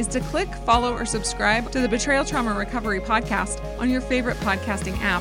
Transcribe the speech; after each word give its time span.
is 0.00 0.06
to 0.06 0.20
click, 0.20 0.48
follow, 0.64 0.94
or 0.94 1.04
subscribe 1.04 1.70
to 1.70 1.78
the 1.78 1.88
Betrayal 1.88 2.24
Trauma 2.24 2.54
Recovery 2.54 3.00
podcast 3.00 3.62
on 3.78 3.90
your 3.90 4.00
favorite 4.00 4.38
podcasting 4.38 4.98
app. 5.02 5.20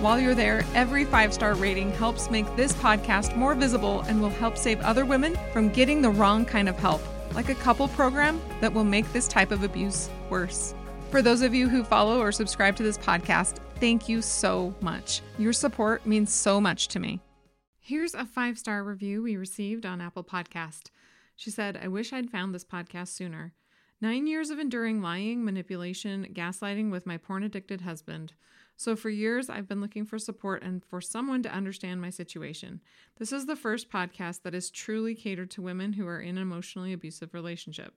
While 0.00 0.18
you're 0.18 0.34
there, 0.34 0.64
every 0.74 1.04
five 1.04 1.34
star 1.34 1.54
rating 1.54 1.92
helps 1.92 2.30
make 2.30 2.46
this 2.56 2.72
podcast 2.72 3.36
more 3.36 3.54
visible 3.54 4.00
and 4.02 4.22
will 4.22 4.30
help 4.30 4.56
save 4.56 4.80
other 4.80 5.04
women 5.04 5.36
from 5.52 5.68
getting 5.68 6.00
the 6.00 6.08
wrong 6.08 6.46
kind 6.46 6.70
of 6.70 6.78
help, 6.78 7.02
like 7.34 7.50
a 7.50 7.54
couple 7.56 7.86
program 7.88 8.40
that 8.62 8.72
will 8.72 8.82
make 8.82 9.12
this 9.12 9.28
type 9.28 9.50
of 9.50 9.62
abuse 9.62 10.08
worse. 10.30 10.74
For 11.10 11.20
those 11.20 11.42
of 11.42 11.54
you 11.54 11.68
who 11.68 11.84
follow 11.84 12.18
or 12.18 12.32
subscribe 12.32 12.76
to 12.76 12.82
this 12.82 12.96
podcast, 12.96 13.58
thank 13.78 14.08
you 14.08 14.22
so 14.22 14.74
much. 14.80 15.20
Your 15.36 15.52
support 15.52 16.06
means 16.06 16.32
so 16.32 16.62
much 16.62 16.88
to 16.88 16.98
me. 16.98 17.20
Here's 17.78 18.14
a 18.14 18.24
five 18.24 18.58
star 18.58 18.82
review 18.82 19.22
we 19.22 19.36
received 19.36 19.84
on 19.84 20.00
Apple 20.00 20.24
Podcast. 20.24 20.84
She 21.36 21.50
said, 21.50 21.78
I 21.82 21.88
wish 21.88 22.14
I'd 22.14 22.30
found 22.30 22.54
this 22.54 22.64
podcast 22.64 23.08
sooner. 23.08 23.52
Nine 24.00 24.28
years 24.28 24.50
of 24.50 24.60
enduring 24.60 25.02
lying, 25.02 25.44
manipulation, 25.44 26.28
gaslighting 26.32 26.90
with 26.92 27.04
my 27.04 27.16
porn 27.16 27.42
addicted 27.42 27.80
husband. 27.80 28.32
So, 28.76 28.94
for 28.94 29.10
years, 29.10 29.50
I've 29.50 29.66
been 29.66 29.80
looking 29.80 30.04
for 30.04 30.20
support 30.20 30.62
and 30.62 30.84
for 30.84 31.00
someone 31.00 31.42
to 31.42 31.52
understand 31.52 32.00
my 32.00 32.10
situation. 32.10 32.80
This 33.16 33.32
is 33.32 33.46
the 33.46 33.56
first 33.56 33.90
podcast 33.90 34.42
that 34.42 34.54
is 34.54 34.70
truly 34.70 35.16
catered 35.16 35.50
to 35.50 35.62
women 35.62 35.94
who 35.94 36.06
are 36.06 36.20
in 36.20 36.36
an 36.36 36.42
emotionally 36.42 36.92
abusive 36.92 37.34
relationship. 37.34 37.92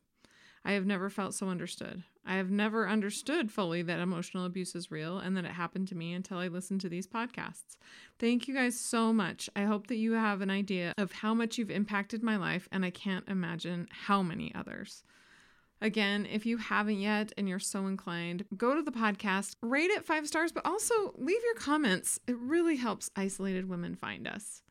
I 0.65 0.71
have 0.71 0.87
never 0.87 1.11
felt 1.11 1.35
so 1.35 1.49
understood. 1.49 2.03
I 2.25 2.35
have 2.35 2.49
never 2.49 2.87
understood 2.87 3.51
fully 3.51 3.83
that 3.83 3.99
emotional 3.99 4.45
abuse 4.45 4.73
is 4.73 4.89
real 4.89 5.19
and 5.19 5.37
that 5.37 5.45
it 5.45 5.51
happened 5.51 5.87
to 5.89 5.95
me 5.95 6.13
until 6.13 6.39
I 6.39 6.47
listened 6.47 6.81
to 6.81 6.89
these 6.89 7.07
podcasts. 7.07 7.77
Thank 8.17 8.47
you 8.47 8.55
guys 8.55 8.79
so 8.79 9.13
much. 9.13 9.51
I 9.55 9.63
hope 9.63 9.85
that 9.87 9.95
you 9.97 10.13
have 10.13 10.41
an 10.41 10.49
idea 10.49 10.93
of 10.97 11.11
how 11.11 11.35
much 11.35 11.59
you've 11.59 11.69
impacted 11.69 12.23
my 12.23 12.37
life, 12.37 12.67
and 12.71 12.83
I 12.83 12.89
can't 12.89 13.27
imagine 13.27 13.87
how 13.91 14.23
many 14.23 14.53
others. 14.55 15.03
Again, 15.81 16.27
if 16.31 16.45
you 16.45 16.57
haven't 16.57 16.99
yet 16.99 17.31
and 17.37 17.49
you're 17.49 17.57
so 17.57 17.87
inclined, 17.87 18.45
go 18.55 18.75
to 18.75 18.83
the 18.83 18.91
podcast, 18.91 19.55
rate 19.63 19.89
it 19.89 20.05
five 20.05 20.27
stars, 20.27 20.51
but 20.51 20.65
also 20.65 20.93
leave 21.17 21.41
your 21.43 21.55
comments. 21.55 22.19
It 22.27 22.37
really 22.37 22.75
helps 22.75 23.09
isolated 23.15 23.67
women 23.67 23.95
find 23.95 24.27
us. 24.27 24.61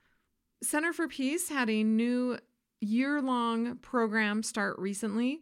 Center 0.62 0.92
for 0.92 1.08
Peace 1.08 1.48
had 1.48 1.69
a 1.69 1.83
new 1.83 2.38
year 2.81 3.20
long 3.20 3.76
program 3.78 4.44
start 4.44 4.78
recently. 4.78 5.41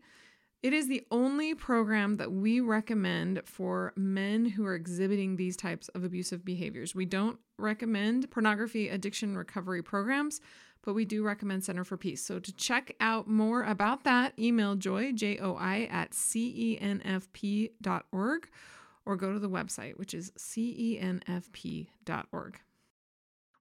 It 0.62 0.72
is 0.72 0.88
the 0.88 1.06
only 1.10 1.54
program 1.54 2.16
that 2.16 2.32
we 2.32 2.60
recommend 2.60 3.42
for 3.44 3.92
men 3.94 4.46
who 4.46 4.64
are 4.64 4.74
exhibiting 4.74 5.36
these 5.36 5.56
types 5.56 5.88
of 5.90 6.02
abusive 6.02 6.44
behaviors. 6.44 6.94
We 6.94 7.04
don't 7.04 7.38
recommend 7.58 8.30
pornography 8.30 8.88
addiction 8.88 9.36
recovery 9.36 9.82
programs 9.82 10.40
but 10.88 10.94
we 10.94 11.04
do 11.04 11.22
recommend 11.22 11.62
Center 11.62 11.84
for 11.84 11.98
Peace. 11.98 12.24
So 12.24 12.38
to 12.38 12.50
check 12.50 12.96
out 12.98 13.28
more 13.28 13.62
about 13.62 14.04
that, 14.04 14.32
email 14.38 14.74
joy, 14.74 15.12
J 15.12 15.36
O 15.36 15.54
I, 15.54 15.86
at 15.90 16.12
cenfp.org 16.12 16.88
or 19.04 19.16
go 19.16 19.34
to 19.34 19.38
the 19.38 19.50
website, 19.50 19.98
which 19.98 20.14
is 20.14 20.30
cenfp.org. 20.38 21.90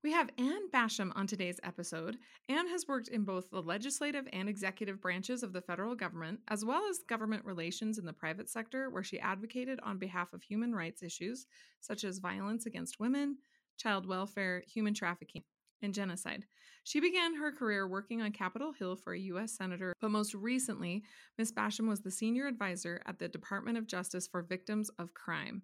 We 0.03 0.13
have 0.13 0.29
Anne 0.37 0.69
Basham 0.73 1.11
on 1.17 1.27
today's 1.27 1.59
episode. 1.63 2.17
Anne 2.47 2.69
has 2.69 2.87
worked 2.87 3.09
in 3.09 3.25
both 3.25 3.49
the 3.49 3.61
legislative 3.61 4.29
and 4.31 4.47
executive 4.47 5.01
branches 5.01 5.43
of 5.43 5.51
the 5.51 5.59
federal 5.59 5.95
government, 5.95 6.39
as 6.47 6.63
well 6.63 6.87
as 6.89 6.99
government 6.99 7.43
relations 7.43 7.97
in 7.97 8.05
the 8.05 8.13
private 8.13 8.49
sector, 8.49 8.89
where 8.89 9.03
she 9.03 9.19
advocated 9.19 9.81
on 9.83 9.97
behalf 9.97 10.31
of 10.31 10.43
human 10.43 10.73
rights 10.73 11.03
issues 11.03 11.45
such 11.81 12.05
as 12.05 12.19
violence 12.19 12.65
against 12.65 13.01
women, 13.01 13.35
child 13.77 14.05
welfare, 14.07 14.63
human 14.65 14.93
trafficking, 14.93 15.43
and 15.81 15.93
genocide. 15.93 16.45
She 16.83 16.99
began 16.99 17.35
her 17.35 17.51
career 17.51 17.87
working 17.87 18.21
on 18.21 18.31
Capitol 18.31 18.71
Hill 18.71 18.95
for 18.95 19.13
a 19.13 19.19
U.S. 19.19 19.51
Senator, 19.51 19.93
but 19.99 20.11
most 20.11 20.33
recently, 20.33 21.03
Ms. 21.37 21.51
Basham 21.51 21.87
was 21.87 22.01
the 22.01 22.11
senior 22.11 22.47
advisor 22.47 23.01
at 23.05 23.19
the 23.19 23.27
Department 23.27 23.77
of 23.77 23.87
Justice 23.87 24.27
for 24.27 24.41
Victims 24.41 24.89
of 24.97 25.13
Crime, 25.13 25.63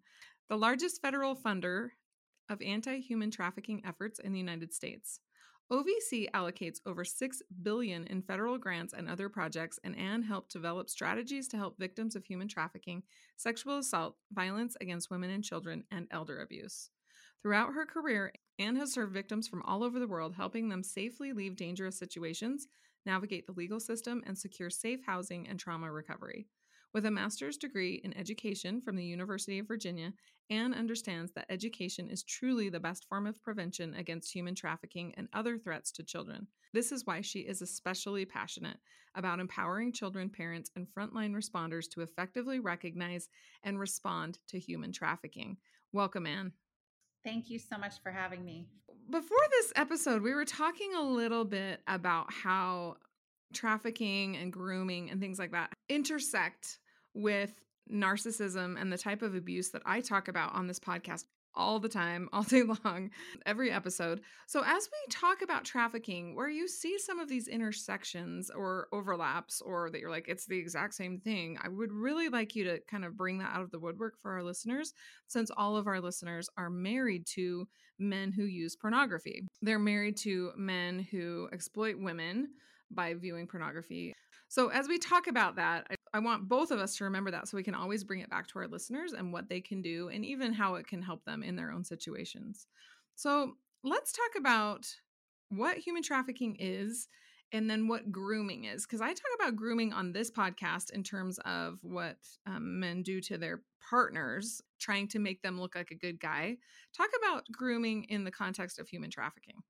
the 0.50 0.58
largest 0.58 1.02
federal 1.02 1.36
funder 1.36 1.90
of 2.50 2.62
anti 2.62 3.00
human 3.00 3.32
trafficking 3.32 3.82
efforts 3.86 4.20
in 4.20 4.34
the 4.34 4.40
United 4.40 4.74
States. 4.74 5.20
OVC 5.72 6.30
allocates 6.32 6.80
over 6.86 7.06
6 7.06 7.42
billion 7.62 8.06
in 8.08 8.22
federal 8.22 8.58
grants 8.58 8.94
and 8.94 9.10
other 9.10 9.30
projects 9.30 9.80
and 9.84 9.98
Anne 9.98 10.22
helped 10.22 10.52
develop 10.52 10.90
strategies 10.90 11.48
to 11.48 11.58
help 11.58 11.80
victims 11.80 12.16
of 12.16 12.26
human 12.26 12.48
trafficking, 12.48 13.02
sexual 13.38 13.78
assault, 13.78 14.16
violence 14.32 14.76
against 14.82 15.10
women 15.10 15.30
and 15.30 15.44
children, 15.44 15.84
and 15.90 16.08
elder 16.12 16.42
abuse. 16.42 16.90
Throughout 17.42 17.74
her 17.74 17.86
career, 17.86 18.34
Anne 18.60 18.76
has 18.76 18.94
served 18.94 19.14
victims 19.14 19.48
from 19.48 19.64
all 19.64 19.84
over 19.84 20.00
the 20.00 20.08
world, 20.08 20.34
helping 20.36 20.70
them 20.70 20.84
safely 20.84 21.34
leave 21.34 21.56
dangerous 21.56 21.98
situations, 21.98 22.68
navigate 23.06 23.46
the 23.48 23.54
legal 23.54 23.80
system, 23.80 24.24
and 24.26 24.38
secure 24.38 24.70
safe 24.70 25.00
housing 25.06 25.48
and 25.48 25.60
trauma 25.60 25.92
recovery. 25.92 26.48
With 26.94 27.08
a 27.08 27.12
master's 27.12 27.58
degree 27.58 28.00
in 28.04 28.16
education 28.16 28.80
from 28.80 28.96
the 28.96 29.04
University 29.04 29.58
of 29.58 29.68
Virginia, 29.68 30.14
Anne 30.52 30.76
understands 30.76 31.32
that 31.32 31.48
education 31.50 32.08
is 32.08 32.24
truly 32.24 32.70
the 32.70 32.80
best 32.80 33.06
form 33.06 33.26
of 33.26 33.42
prevention 33.42 33.96
against 33.96 34.32
human 34.32 34.54
trafficking 34.54 35.12
and 35.18 35.28
other 35.34 35.58
threats 35.58 35.92
to 35.94 36.04
children. 36.04 36.46
This 36.72 36.92
is 36.92 37.06
why 37.06 37.22
she 37.22 37.40
is 37.40 37.64
especially 37.64 38.26
passionate 38.26 38.78
about 39.16 39.40
empowering 39.40 39.92
children, 39.92 40.30
parents, 40.30 40.70
and 40.76 40.88
frontline 40.88 41.34
responders 41.34 41.90
to 41.92 42.02
effectively 42.02 42.60
recognize 42.60 43.28
and 43.64 43.80
respond 43.80 44.38
to 44.50 44.60
human 44.60 44.92
trafficking. 44.92 45.58
Welcome, 45.94 46.28
Anne. 46.28 46.52
Thank 47.24 47.50
you 47.50 47.60
so 47.60 47.78
much 47.78 48.02
for 48.02 48.12
having 48.12 48.44
me. 48.44 48.68
Before 49.10 49.38
this 49.52 49.74
episode, 49.76 50.22
we 50.22 50.34
were 50.34 50.46
talking 50.46 50.94
a 50.96 51.02
little 51.02 51.46
bit 51.46 51.82
about 51.88 52.32
how 52.32 52.98
trafficking 53.54 54.36
and 54.38 54.52
grooming 54.52 55.10
and 55.10 55.22
things 55.22 55.40
like 55.40 55.52
that 55.52 55.72
intersect 55.90 56.80
with 57.14 57.54
narcissism 57.92 58.80
and 58.80 58.92
the 58.92 58.98
type 58.98 59.22
of 59.22 59.36
abuse 59.36 59.70
that 59.70 59.82
I 59.86 60.02
talk 60.02 60.28
about 60.28 60.56
on 60.56 60.68
this 60.68 60.80
podcast 60.80 61.26
all 61.56 61.80
the 61.80 61.90
time, 61.90 62.30
all 62.34 62.44
day 62.44 62.64
long, 62.64 63.10
every 63.46 63.72
episode. 63.72 64.22
So, 64.48 64.64
as 64.66 64.90
we 64.92 65.12
talk 65.12 65.42
about 65.42 65.64
trafficking, 65.64 66.36
where 66.36 66.50
you 66.50 66.68
see 66.68 66.98
some 66.98 67.20
of 67.20 67.30
these 67.30 67.48
intersections 67.48 68.50
or 68.50 68.88
overlaps, 68.92 69.62
or 69.62 69.90
that 69.92 70.00
you're 70.00 70.12
like, 70.12 70.28
it's 70.28 70.46
the 70.46 70.58
exact 70.58 70.94
same 70.94 71.20
thing, 71.20 71.58
I 71.64 71.70
would 71.70 71.92
really 71.92 72.30
like 72.30 72.56
you 72.56 72.64
to 72.66 72.80
kind 72.90 73.06
of 73.06 73.18
bring 73.18 73.40
that 73.40 73.54
out 73.54 73.62
of 73.62 73.72
the 73.72 73.80
woodwork 73.80 74.16
for 74.22 74.32
our 74.32 74.44
listeners, 74.44 74.94
since 75.28 75.52
all 75.56 75.78
of 75.78 75.88
our 75.88 76.00
listeners 76.02 76.50
are 76.58 76.70
married 76.70 77.26
to 77.34 77.68
men 78.00 78.32
who 78.32 78.44
use 78.44 78.76
pornography. 78.76 79.46
They're 79.62 79.80
married 79.80 80.18
to 80.18 80.52
men 80.56 81.08
who 81.12 81.48
exploit 81.52 81.96
women 82.00 82.50
by 82.92 83.14
viewing 83.14 83.48
pornography. 83.48 84.14
So, 84.50 84.68
as 84.68 84.88
we 84.88 85.00
talk 85.00 85.28
about 85.28 85.56
that, 85.56 85.88
I, 86.14 86.20
want 86.20 86.48
both 86.48 86.72
of 86.72 86.80
us 86.80 86.96
to 86.98 87.04
remember 87.06 87.32
that 87.32 87.48
so 87.48 87.58
we 87.58 87.64
can 87.64 87.76
always 87.76 88.04
bring 88.04 88.20
it 88.20 88.30
back 88.30 88.48
to 88.48 88.60
our 88.60 88.68
listeners 88.68 89.14
and 89.14 89.34
what 89.34 89.50
they 89.50 89.62
can 89.62 89.82
do 89.82 90.10
and 90.10 90.24
even 90.26 90.54
how 90.54 90.76
it 90.76 90.88
can 90.88 91.02
help 91.02 91.26
them 91.26 91.44
in 91.44 91.56
their 91.56 91.72
own 91.72 91.84
situations. 91.84 92.68
So, 93.16 93.54
let's 93.84 94.12
talk 94.12 94.40
about 94.40 94.88
what 95.50 95.78
human 95.78 96.04
trafficking 96.04 96.56
is 96.60 97.08
and 97.52 97.70
then 97.70 97.88
what 97.88 98.12
grooming 98.12 98.66
is. 98.66 98.86
Because 98.86 99.02
I 99.02 99.10
talk 99.10 99.32
about 99.36 99.56
grooming 99.56 99.94
on 99.94 100.12
this 100.12 100.32
podcast 100.32 100.92
in 100.92 101.04
terms 101.04 101.40
of 101.46 101.80
what 101.84 102.18
um, 102.48 102.80
men 102.80 103.04
do 103.04 103.22
to 103.22 103.38
their 103.38 103.62
partners, 103.88 104.62
trying 104.80 105.08
to 105.10 105.20
make 105.20 105.42
them 105.42 105.60
look 105.60 105.76
like 105.76 105.92
a 105.92 105.96
good 105.96 106.20
guy. 106.20 106.58
Talk 106.98 107.10
about 107.22 107.46
grooming 107.52 108.06
in 108.06 108.24
the 108.24 108.32
context 108.32 108.80
of 108.80 108.88
human 108.88 109.12
trafficking. 109.12 109.62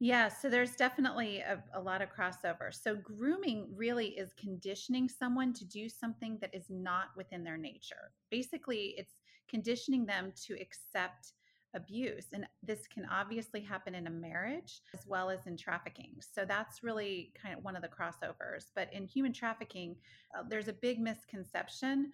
Yeah, 0.00 0.28
so 0.28 0.48
there's 0.48 0.76
definitely 0.76 1.38
a, 1.40 1.62
a, 1.74 1.80
lot 1.80 2.02
of 2.02 2.08
crossover. 2.14 2.72
So, 2.72 2.94
grooming 2.94 3.66
really 3.74 4.08
is 4.08 4.32
conditioning 4.34 5.08
someone 5.08 5.52
to 5.54 5.64
do 5.64 5.88
something 5.88 6.38
that 6.40 6.54
is 6.54 6.66
not 6.70 7.08
within 7.16 7.42
their 7.42 7.56
nature. 7.56 8.12
Basically, 8.30 8.94
it's 8.96 9.14
conditioning 9.48 10.06
them 10.06 10.32
to 10.46 10.54
accept 10.54 11.32
abuse. 11.74 12.26
And 12.32 12.46
this 12.62 12.86
can 12.86 13.06
obviously 13.10 13.60
happen 13.60 13.94
in 13.96 14.06
a 14.06 14.10
marriage 14.10 14.80
as 14.94 15.04
well 15.06 15.30
as 15.30 15.40
in 15.46 15.56
trafficking. 15.56 16.14
So, 16.20 16.44
that's 16.44 16.84
really 16.84 17.32
kind 17.40 17.58
of 17.58 17.64
one 17.64 17.74
of 17.74 17.82
the 17.82 17.88
crossovers. 17.88 18.66
But 18.76 18.92
in 18.92 19.04
human 19.04 19.32
trafficking, 19.32 19.96
uh, 20.38 20.44
there's 20.48 20.68
a 20.68 20.74
big 20.74 21.00
misconception 21.00 22.12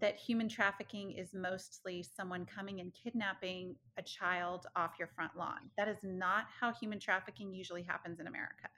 that 0.00 0.16
human 0.16 0.48
trafficking 0.48 1.12
is 1.12 1.34
mostly 1.34 2.02
someone 2.02 2.44
coming 2.44 2.80
and 2.80 2.92
kidnapping 2.92 3.76
a 3.96 4.02
child 4.02 4.66
off 4.74 4.98
your 4.98 5.08
front 5.08 5.36
lawn. 5.36 5.70
That 5.76 5.88
is 5.88 5.98
not 6.02 6.46
how 6.60 6.72
human 6.72 6.98
trafficking 6.98 7.54
usually 7.54 7.82
happens 7.82 8.18
in 8.18 8.26
America. 8.26 8.68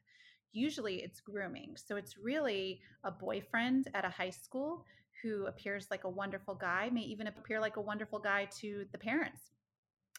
Usually 0.52 0.96
it's 0.96 1.20
grooming. 1.20 1.74
So 1.76 1.96
it's 1.96 2.18
really 2.18 2.80
a 3.04 3.10
boyfriend 3.10 3.88
at 3.94 4.04
a 4.04 4.10
high 4.10 4.30
school 4.30 4.84
who 5.22 5.46
appears 5.46 5.86
like 5.90 6.04
a 6.04 6.10
wonderful 6.10 6.54
guy, 6.54 6.90
may 6.92 7.00
even 7.00 7.26
appear 7.26 7.60
like 7.60 7.76
a 7.76 7.80
wonderful 7.80 8.18
guy 8.18 8.48
to 8.60 8.84
the 8.92 8.98
parents. 8.98 9.52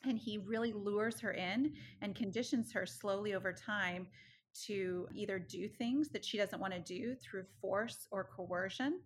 And 0.03 0.17
he 0.17 0.39
really 0.39 0.73
lures 0.73 1.19
her 1.19 1.31
in 1.31 1.73
and 2.01 2.15
conditions 2.15 2.71
her 2.71 2.85
slowly 2.85 3.35
over 3.35 3.53
time 3.53 4.07
to 4.65 5.07
either 5.13 5.37
do 5.37 5.67
things 5.67 6.09
that 6.09 6.25
she 6.25 6.37
doesn't 6.37 6.59
want 6.59 6.73
to 6.73 6.79
do 6.79 7.15
through 7.15 7.45
force 7.61 8.07
or 8.11 8.29
coercion 8.35 9.01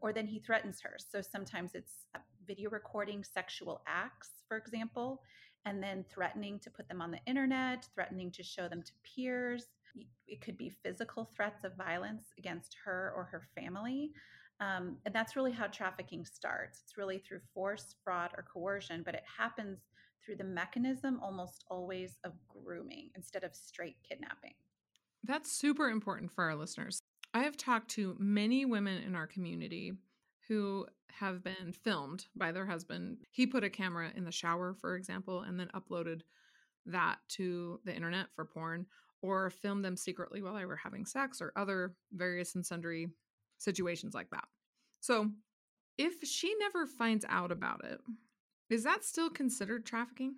or 0.00 0.12
then 0.12 0.26
he 0.26 0.38
threatens 0.38 0.80
her. 0.80 0.96
So 0.98 1.20
sometimes 1.20 1.74
it's 1.74 2.06
video 2.46 2.70
recording 2.70 3.24
sexual 3.24 3.82
acts, 3.86 4.30
for 4.48 4.56
example, 4.56 5.22
and 5.64 5.82
then 5.82 6.04
threatening 6.08 6.58
to 6.60 6.70
put 6.70 6.88
them 6.88 7.02
on 7.02 7.10
the 7.10 7.18
internet, 7.26 7.88
threatening 7.94 8.30
to 8.32 8.42
show 8.42 8.68
them 8.68 8.82
to 8.82 8.92
peers. 9.02 9.66
It 10.28 10.40
could 10.40 10.56
be 10.56 10.70
physical 10.70 11.30
threats 11.34 11.64
of 11.64 11.74
violence 11.76 12.26
against 12.38 12.76
her 12.84 13.12
or 13.16 13.24
her 13.24 13.42
family. 13.54 14.12
Um, 14.60 14.96
and 15.04 15.14
that's 15.14 15.36
really 15.36 15.52
how 15.52 15.66
trafficking 15.66 16.24
starts. 16.24 16.80
It's 16.84 16.96
really 16.96 17.18
through 17.18 17.40
force, 17.52 17.94
fraud, 18.04 18.30
or 18.36 18.44
coercion, 18.52 19.02
but 19.04 19.14
it 19.14 19.24
happens 19.38 19.80
through 20.24 20.36
the 20.36 20.44
mechanism 20.44 21.20
almost 21.22 21.64
always 21.70 22.18
of 22.24 22.32
grooming 22.48 23.10
instead 23.14 23.44
of 23.44 23.54
straight 23.54 23.96
kidnapping. 24.08 24.54
That's 25.24 25.52
super 25.52 25.88
important 25.90 26.32
for 26.32 26.44
our 26.44 26.54
listeners. 26.54 27.02
I 27.36 27.40
have 27.40 27.58
talked 27.58 27.90
to 27.90 28.16
many 28.18 28.64
women 28.64 29.02
in 29.02 29.14
our 29.14 29.26
community 29.26 29.92
who 30.48 30.86
have 31.10 31.44
been 31.44 31.70
filmed 31.70 32.24
by 32.34 32.50
their 32.50 32.64
husband. 32.64 33.18
He 33.30 33.46
put 33.46 33.62
a 33.62 33.68
camera 33.68 34.10
in 34.16 34.24
the 34.24 34.32
shower, 34.32 34.72
for 34.72 34.96
example, 34.96 35.42
and 35.42 35.60
then 35.60 35.68
uploaded 35.74 36.22
that 36.86 37.18
to 37.32 37.78
the 37.84 37.94
internet 37.94 38.28
for 38.34 38.46
porn 38.46 38.86
or 39.20 39.50
filmed 39.50 39.84
them 39.84 39.98
secretly 39.98 40.40
while 40.40 40.54
they 40.54 40.64
were 40.64 40.76
having 40.76 41.04
sex 41.04 41.42
or 41.42 41.52
other 41.56 41.94
various 42.10 42.54
and 42.54 42.64
sundry 42.64 43.10
situations 43.58 44.14
like 44.14 44.30
that. 44.30 44.44
So, 45.00 45.30
if 45.98 46.26
she 46.26 46.54
never 46.58 46.86
finds 46.86 47.26
out 47.28 47.52
about 47.52 47.84
it, 47.84 48.00
is 48.70 48.82
that 48.84 49.04
still 49.04 49.28
considered 49.28 49.84
trafficking? 49.84 50.36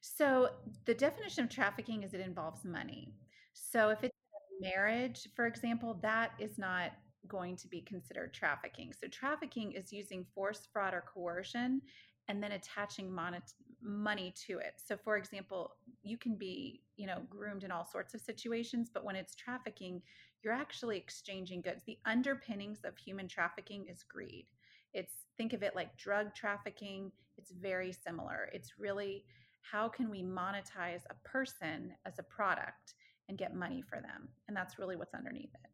So, 0.00 0.48
the 0.84 0.94
definition 0.94 1.44
of 1.44 1.50
trafficking 1.50 2.02
is 2.02 2.12
it 2.12 2.20
involves 2.20 2.64
money. 2.64 3.14
So, 3.54 3.90
if 3.90 4.02
it's 4.02 4.17
marriage, 4.60 5.28
for 5.34 5.46
example, 5.46 5.98
that 6.02 6.32
is 6.38 6.58
not 6.58 6.92
going 7.26 7.56
to 7.56 7.68
be 7.68 7.80
considered 7.80 8.32
trafficking. 8.32 8.92
So, 8.98 9.08
trafficking 9.08 9.72
is 9.72 9.92
using 9.92 10.24
force, 10.34 10.66
fraud, 10.72 10.94
or 10.94 11.04
coercion 11.12 11.82
and 12.28 12.42
then 12.42 12.52
attaching 12.52 13.10
mon- 13.10 13.40
money 13.82 14.34
to 14.46 14.58
it. 14.58 14.74
So, 14.76 14.96
for 14.96 15.16
example, 15.16 15.72
you 16.02 16.16
can 16.16 16.36
be, 16.36 16.82
you 16.96 17.06
know, 17.06 17.22
groomed 17.28 17.64
in 17.64 17.70
all 17.70 17.86
sorts 17.86 18.14
of 18.14 18.20
situations, 18.20 18.90
but 18.92 19.04
when 19.04 19.16
it's 19.16 19.34
trafficking, 19.34 20.02
you're 20.42 20.52
actually 20.52 20.98
exchanging 20.98 21.62
goods. 21.62 21.82
The 21.84 21.98
underpinnings 22.04 22.80
of 22.84 22.96
human 22.96 23.28
trafficking 23.28 23.86
is 23.88 24.02
greed. 24.02 24.46
It's 24.94 25.14
think 25.36 25.52
of 25.52 25.62
it 25.62 25.74
like 25.74 25.96
drug 25.96 26.34
trafficking. 26.34 27.10
It's 27.36 27.50
very 27.50 27.92
similar. 27.92 28.48
It's 28.52 28.78
really 28.78 29.24
how 29.62 29.88
can 29.88 30.10
we 30.10 30.22
monetize 30.22 31.02
a 31.10 31.28
person 31.28 31.92
as 32.06 32.18
a 32.18 32.22
product 32.22 32.94
and 33.28 33.38
get 33.38 33.54
money 33.54 33.82
for 33.82 34.00
them. 34.00 34.28
And 34.46 34.56
that's 34.56 34.78
really 34.78 34.96
what's 34.96 35.14
underneath 35.14 35.54
it. 35.54 35.70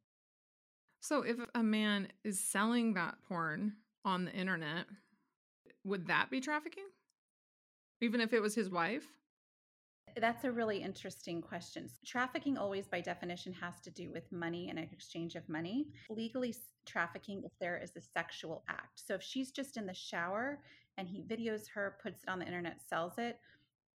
So 1.01 1.23
if 1.23 1.37
a 1.55 1.63
man 1.63 2.09
is 2.25 2.41
selling 2.41 2.95
that 2.95 3.17
porn 3.29 3.75
on 4.05 4.25
the 4.25 4.33
internet, 4.33 4.87
would 5.85 6.07
that 6.07 6.31
be 6.31 6.41
trafficking? 6.41 6.87
Even 8.01 8.21
if 8.21 8.33
it 8.33 8.41
was 8.41 8.55
his 8.55 8.71
wife? 8.71 9.07
That's 10.21 10.45
a 10.45 10.53
really 10.53 10.79
interesting 10.79 11.43
question. 11.43 11.89
Trafficking 12.07 12.57
always, 12.57 12.87
by 12.87 13.01
definition, 13.01 13.53
has 13.55 13.81
to 13.81 13.91
do 13.91 14.13
with 14.13 14.31
money 14.31 14.71
and 14.71 14.79
an 14.79 14.89
exchange 14.93 15.35
of 15.35 15.49
money. 15.49 15.89
Legally, 16.09 16.55
trafficking 16.87 17.43
if 17.45 17.53
there 17.59 17.79
is 17.83 17.97
a 17.97 18.01
sexual 18.01 18.63
act. 18.69 19.03
So 19.07 19.15
if 19.15 19.23
she's 19.23 19.51
just 19.51 19.77
in 19.77 19.87
the 19.87 19.95
shower 19.95 20.61
and 20.99 21.09
he 21.09 21.23
videos 21.23 21.69
her, 21.75 21.97
puts 22.03 22.23
it 22.23 22.29
on 22.29 22.39
the 22.39 22.47
internet, 22.47 22.81
sells 22.89 23.19
it, 23.19 23.41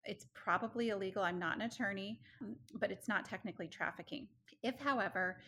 it's 0.05 0.27
probably 0.35 0.89
illegal. 0.91 1.23
I'm 1.23 1.39
not 1.39 1.57
an 1.57 1.63
attorney, 1.63 2.21
um, 2.41 2.57
but 2.75 2.91
it's 2.91 3.09
not 3.09 3.25
technically 3.25 3.69
trafficking. 3.69 4.29
If, 4.63 4.79
however, 4.81 5.39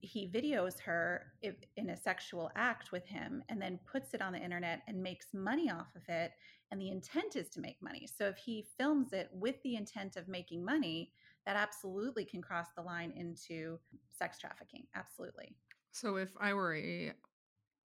he 0.00 0.28
videos 0.28 0.78
her 0.80 1.32
in 1.76 1.90
a 1.90 1.96
sexual 1.96 2.50
act 2.54 2.92
with 2.92 3.06
him 3.06 3.42
and 3.48 3.60
then 3.60 3.80
puts 3.90 4.12
it 4.14 4.20
on 4.20 4.32
the 4.32 4.38
internet 4.38 4.82
and 4.86 5.02
makes 5.02 5.28
money 5.32 5.70
off 5.70 5.88
of 5.96 6.02
it, 6.08 6.32
and 6.70 6.80
the 6.80 6.90
intent 6.90 7.34
is 7.36 7.48
to 7.50 7.60
make 7.60 7.80
money. 7.82 8.06
So 8.06 8.26
if 8.26 8.36
he 8.36 8.66
films 8.78 9.12
it 9.12 9.30
with 9.32 9.56
the 9.62 9.76
intent 9.76 10.16
of 10.16 10.28
making 10.28 10.64
money, 10.64 11.12
that 11.46 11.56
absolutely 11.56 12.24
can 12.24 12.42
cross 12.42 12.68
the 12.76 12.82
line 12.82 13.12
into 13.16 13.78
sex 14.16 14.38
trafficking. 14.38 14.86
Absolutely. 14.94 15.54
So 15.90 16.16
if 16.16 16.30
I 16.38 16.52
were 16.52 16.76
a 16.76 17.12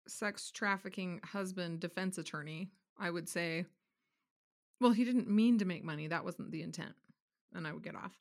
sex 0.08 0.50
trafficking 0.50 1.20
husband 1.22 1.78
defense 1.78 2.18
attorney, 2.18 2.70
I 2.98 3.10
would 3.10 3.28
say, 3.28 3.66
well, 4.82 4.92
he 4.92 5.04
didn't 5.04 5.30
mean 5.30 5.58
to 5.58 5.64
make 5.64 5.84
money. 5.84 6.08
That 6.08 6.24
wasn't 6.24 6.50
the 6.50 6.62
intent. 6.62 6.94
And 7.54 7.66
I 7.66 7.72
would 7.72 7.84
get 7.84 7.94
off. 7.94 8.12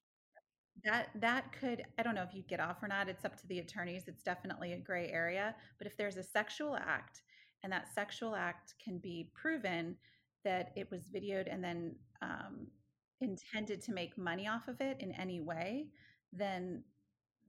That 0.85 1.09
that 1.15 1.51
could 1.59 1.83
I 1.97 2.03
don't 2.03 2.15
know 2.15 2.23
if 2.23 2.33
you'd 2.33 2.47
get 2.47 2.59
off 2.59 2.81
or 2.81 2.87
not. 2.87 3.09
It's 3.09 3.25
up 3.25 3.35
to 3.37 3.47
the 3.47 3.59
attorneys. 3.59 4.07
It's 4.07 4.23
definitely 4.23 4.73
a 4.73 4.77
gray 4.77 5.09
area. 5.09 5.55
But 5.77 5.87
if 5.87 5.97
there's 5.97 6.17
a 6.17 6.23
sexual 6.23 6.75
act 6.75 7.23
and 7.63 7.71
that 7.71 7.93
sexual 7.93 8.35
act 8.35 8.75
can 8.83 8.97
be 8.97 9.31
proven 9.33 9.97
that 10.43 10.71
it 10.75 10.89
was 10.89 11.09
videoed 11.13 11.53
and 11.53 11.63
then 11.63 11.95
um, 12.21 12.67
intended 13.19 13.81
to 13.83 13.93
make 13.93 14.17
money 14.17 14.47
off 14.47 14.67
of 14.67 14.81
it 14.81 14.97
in 14.99 15.11
any 15.13 15.39
way, 15.39 15.87
then 16.33 16.83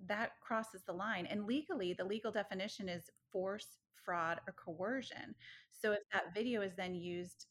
that 0.06 0.32
crosses 0.40 0.82
the 0.86 0.92
line. 0.92 1.26
And 1.26 1.46
legally, 1.46 1.94
the 1.94 2.04
legal 2.04 2.32
definition 2.32 2.88
is 2.88 3.10
force, 3.30 3.78
fraud, 4.04 4.40
or 4.46 4.54
coercion. 4.54 5.34
So 5.70 5.92
if 5.92 6.00
that 6.12 6.34
video 6.34 6.60
is 6.60 6.72
then 6.76 6.94
used 6.94 7.46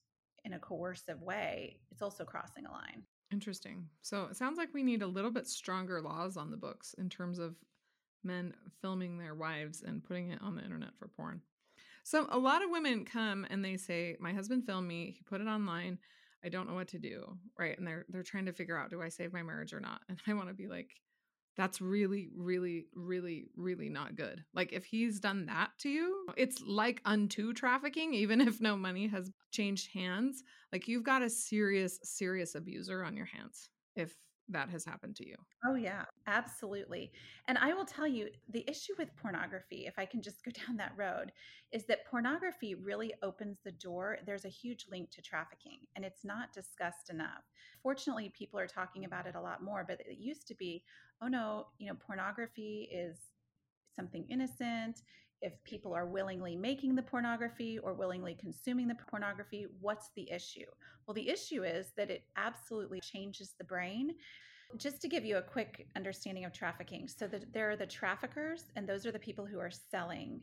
in 0.45 0.53
a 0.53 0.59
coercive 0.59 1.21
way, 1.21 1.77
it's 1.91 2.01
also 2.01 2.23
crossing 2.23 2.65
a 2.65 2.71
line. 2.71 3.03
Interesting. 3.31 3.87
So 4.01 4.25
it 4.25 4.35
sounds 4.35 4.57
like 4.57 4.73
we 4.73 4.83
need 4.83 5.01
a 5.01 5.07
little 5.07 5.31
bit 5.31 5.47
stronger 5.47 6.01
laws 6.01 6.37
on 6.37 6.51
the 6.51 6.57
books 6.57 6.93
in 6.97 7.09
terms 7.09 7.39
of 7.39 7.55
men 8.23 8.53
filming 8.81 9.17
their 9.17 9.35
wives 9.35 9.81
and 9.81 10.03
putting 10.03 10.31
it 10.31 10.41
on 10.41 10.55
the 10.55 10.63
internet 10.63 10.97
for 10.97 11.07
porn. 11.07 11.41
So 12.03 12.27
a 12.29 12.37
lot 12.37 12.63
of 12.63 12.69
women 12.69 13.05
come 13.05 13.45
and 13.49 13.63
they 13.63 13.77
say, 13.77 14.17
"My 14.19 14.33
husband 14.33 14.65
filmed 14.65 14.87
me. 14.87 15.11
He 15.11 15.23
put 15.23 15.41
it 15.41 15.47
online. 15.47 15.99
I 16.43 16.49
don't 16.49 16.67
know 16.67 16.73
what 16.73 16.89
to 16.89 16.99
do." 16.99 17.37
Right? 17.57 17.77
And 17.77 17.87
they're 17.87 18.05
they're 18.09 18.23
trying 18.23 18.45
to 18.47 18.53
figure 18.53 18.77
out, 18.77 18.89
"Do 18.89 19.01
I 19.01 19.09
save 19.09 19.33
my 19.33 19.43
marriage 19.43 19.73
or 19.73 19.79
not?" 19.79 20.01
And 20.09 20.19
I 20.27 20.33
want 20.33 20.49
to 20.49 20.53
be 20.53 20.67
like, 20.67 21.01
that's 21.57 21.81
really, 21.81 22.29
really, 22.35 22.85
really, 22.95 23.45
really 23.55 23.89
not 23.89 24.15
good. 24.15 24.43
Like, 24.53 24.73
if 24.73 24.85
he's 24.85 25.19
done 25.19 25.45
that 25.47 25.71
to 25.79 25.89
you, 25.89 26.25
it's 26.37 26.61
like 26.61 27.01
unto 27.05 27.53
trafficking, 27.53 28.13
even 28.13 28.41
if 28.47 28.61
no 28.61 28.75
money 28.77 29.07
has 29.07 29.31
changed 29.51 29.91
hands. 29.93 30.43
Like, 30.71 30.87
you've 30.87 31.03
got 31.03 31.21
a 31.21 31.29
serious, 31.29 31.99
serious 32.03 32.55
abuser 32.55 33.03
on 33.03 33.17
your 33.17 33.25
hands 33.25 33.69
if 33.95 34.15
that 34.51 34.69
has 34.69 34.85
happened 34.85 35.15
to 35.17 35.27
you. 35.27 35.35
Oh, 35.65 35.75
yeah, 35.75 36.05
absolutely. 36.27 37.11
And 37.47 37.57
I 37.57 37.73
will 37.73 37.85
tell 37.85 38.07
you 38.07 38.29
the 38.49 38.67
issue 38.67 38.93
with 38.97 39.15
pornography, 39.15 39.85
if 39.85 39.93
I 39.97 40.05
can 40.05 40.21
just 40.21 40.43
go 40.43 40.51
down 40.67 40.77
that 40.77 40.93
road, 40.95 41.31
is 41.71 41.85
that 41.85 42.05
pornography 42.05 42.75
really 42.75 43.13
opens 43.21 43.59
the 43.63 43.71
door. 43.71 44.17
There's 44.25 44.45
a 44.45 44.49
huge 44.49 44.87
link 44.91 45.11
to 45.11 45.21
trafficking, 45.21 45.79
and 45.95 46.03
it's 46.03 46.25
not 46.25 46.53
discussed 46.53 47.09
enough. 47.09 47.43
Fortunately, 47.83 48.33
people 48.37 48.59
are 48.59 48.67
talking 48.67 49.05
about 49.05 49.27
it 49.27 49.35
a 49.35 49.41
lot 49.41 49.63
more, 49.63 49.85
but 49.87 50.01
it 50.01 50.17
used 50.17 50.47
to 50.47 50.55
be, 50.55 50.83
oh 51.21 51.27
no, 51.27 51.67
you 51.77 51.87
know, 51.87 51.95
pornography 51.95 52.89
is 52.91 53.17
something 53.95 54.25
innocent. 54.29 55.01
If 55.41 55.63
people 55.63 55.93
are 55.93 56.05
willingly 56.05 56.55
making 56.55 56.95
the 56.95 57.01
pornography 57.01 57.79
or 57.79 57.93
willingly 57.93 58.35
consuming 58.35 58.87
the 58.87 58.95
pornography, 58.95 59.65
what's 59.79 60.09
the 60.15 60.29
issue? 60.31 60.65
Well, 61.05 61.15
the 61.15 61.29
issue 61.29 61.63
is 61.63 61.93
that 61.97 62.11
it 62.11 62.23
absolutely 62.37 62.99
changes 63.01 63.55
the 63.57 63.63
brain. 63.63 64.13
Just 64.77 65.01
to 65.01 65.07
give 65.07 65.25
you 65.25 65.37
a 65.37 65.41
quick 65.41 65.87
understanding 65.95 66.45
of 66.45 66.53
trafficking, 66.53 67.07
so 67.07 67.27
that 67.27 67.51
there 67.53 67.69
are 67.69 67.75
the 67.75 67.85
traffickers, 67.85 68.65
and 68.75 68.87
those 68.87 69.05
are 69.05 69.11
the 69.11 69.19
people 69.19 69.45
who 69.45 69.59
are 69.59 69.71
selling 69.71 70.39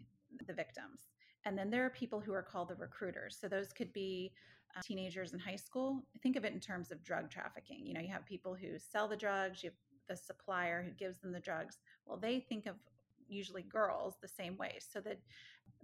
the 0.46 0.52
victims. 0.52 1.08
And 1.46 1.56
then 1.56 1.70
there 1.70 1.86
are 1.86 1.90
people 1.90 2.20
who 2.20 2.32
are 2.32 2.42
called 2.42 2.68
the 2.68 2.74
recruiters. 2.74 3.38
So 3.40 3.48
those 3.48 3.72
could 3.72 3.92
be 3.92 4.32
uh, 4.76 4.82
teenagers 4.82 5.32
in 5.32 5.38
high 5.38 5.56
school. 5.56 6.04
Think 6.22 6.36
of 6.36 6.44
it 6.44 6.52
in 6.52 6.60
terms 6.60 6.90
of 6.90 7.02
drug 7.02 7.30
trafficking. 7.30 7.86
You 7.86 7.94
know, 7.94 8.00
you 8.00 8.12
have 8.12 8.26
people 8.26 8.54
who 8.54 8.78
sell 8.78 9.08
the 9.08 9.16
drugs, 9.16 9.62
you 9.62 9.70
have 9.70 9.76
the 10.08 10.16
supplier 10.16 10.82
who 10.82 10.90
gives 10.92 11.18
them 11.18 11.32
the 11.32 11.40
drugs, 11.40 11.78
well, 12.06 12.18
they 12.18 12.40
think 12.40 12.66
of 12.66 12.74
usually 13.28 13.62
girls 13.62 14.16
the 14.20 14.28
same 14.28 14.56
way. 14.56 14.78
So 14.80 15.00
that 15.00 15.18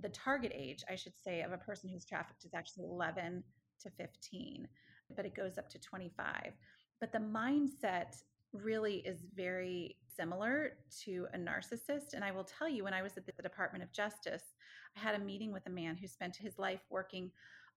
the 0.00 0.08
target 0.08 0.52
age, 0.54 0.84
I 0.90 0.96
should 0.96 1.14
say, 1.22 1.42
of 1.42 1.52
a 1.52 1.58
person 1.58 1.88
who's 1.88 2.04
trafficked 2.04 2.44
is 2.44 2.54
actually 2.54 2.84
11 2.84 3.42
to 3.82 3.90
15, 3.90 4.68
but 5.14 5.26
it 5.26 5.34
goes 5.34 5.58
up 5.58 5.68
to 5.70 5.78
25. 5.78 6.52
But 7.00 7.12
the 7.12 7.18
mindset 7.18 8.16
really 8.52 8.96
is 8.98 9.24
very 9.34 9.96
similar 10.16 10.72
to 11.04 11.26
a 11.34 11.38
narcissist. 11.38 12.14
And 12.14 12.24
I 12.24 12.30
will 12.30 12.44
tell 12.44 12.68
you, 12.68 12.84
when 12.84 12.94
I 12.94 13.02
was 13.02 13.16
at 13.16 13.26
the 13.26 13.42
Department 13.42 13.82
of 13.82 13.92
Justice, 13.92 14.54
I 14.96 15.00
had 15.00 15.14
a 15.14 15.24
meeting 15.24 15.52
with 15.52 15.66
a 15.66 15.70
man 15.70 15.96
who 15.96 16.06
spent 16.06 16.36
his 16.36 16.58
life 16.58 16.80
working 16.90 17.30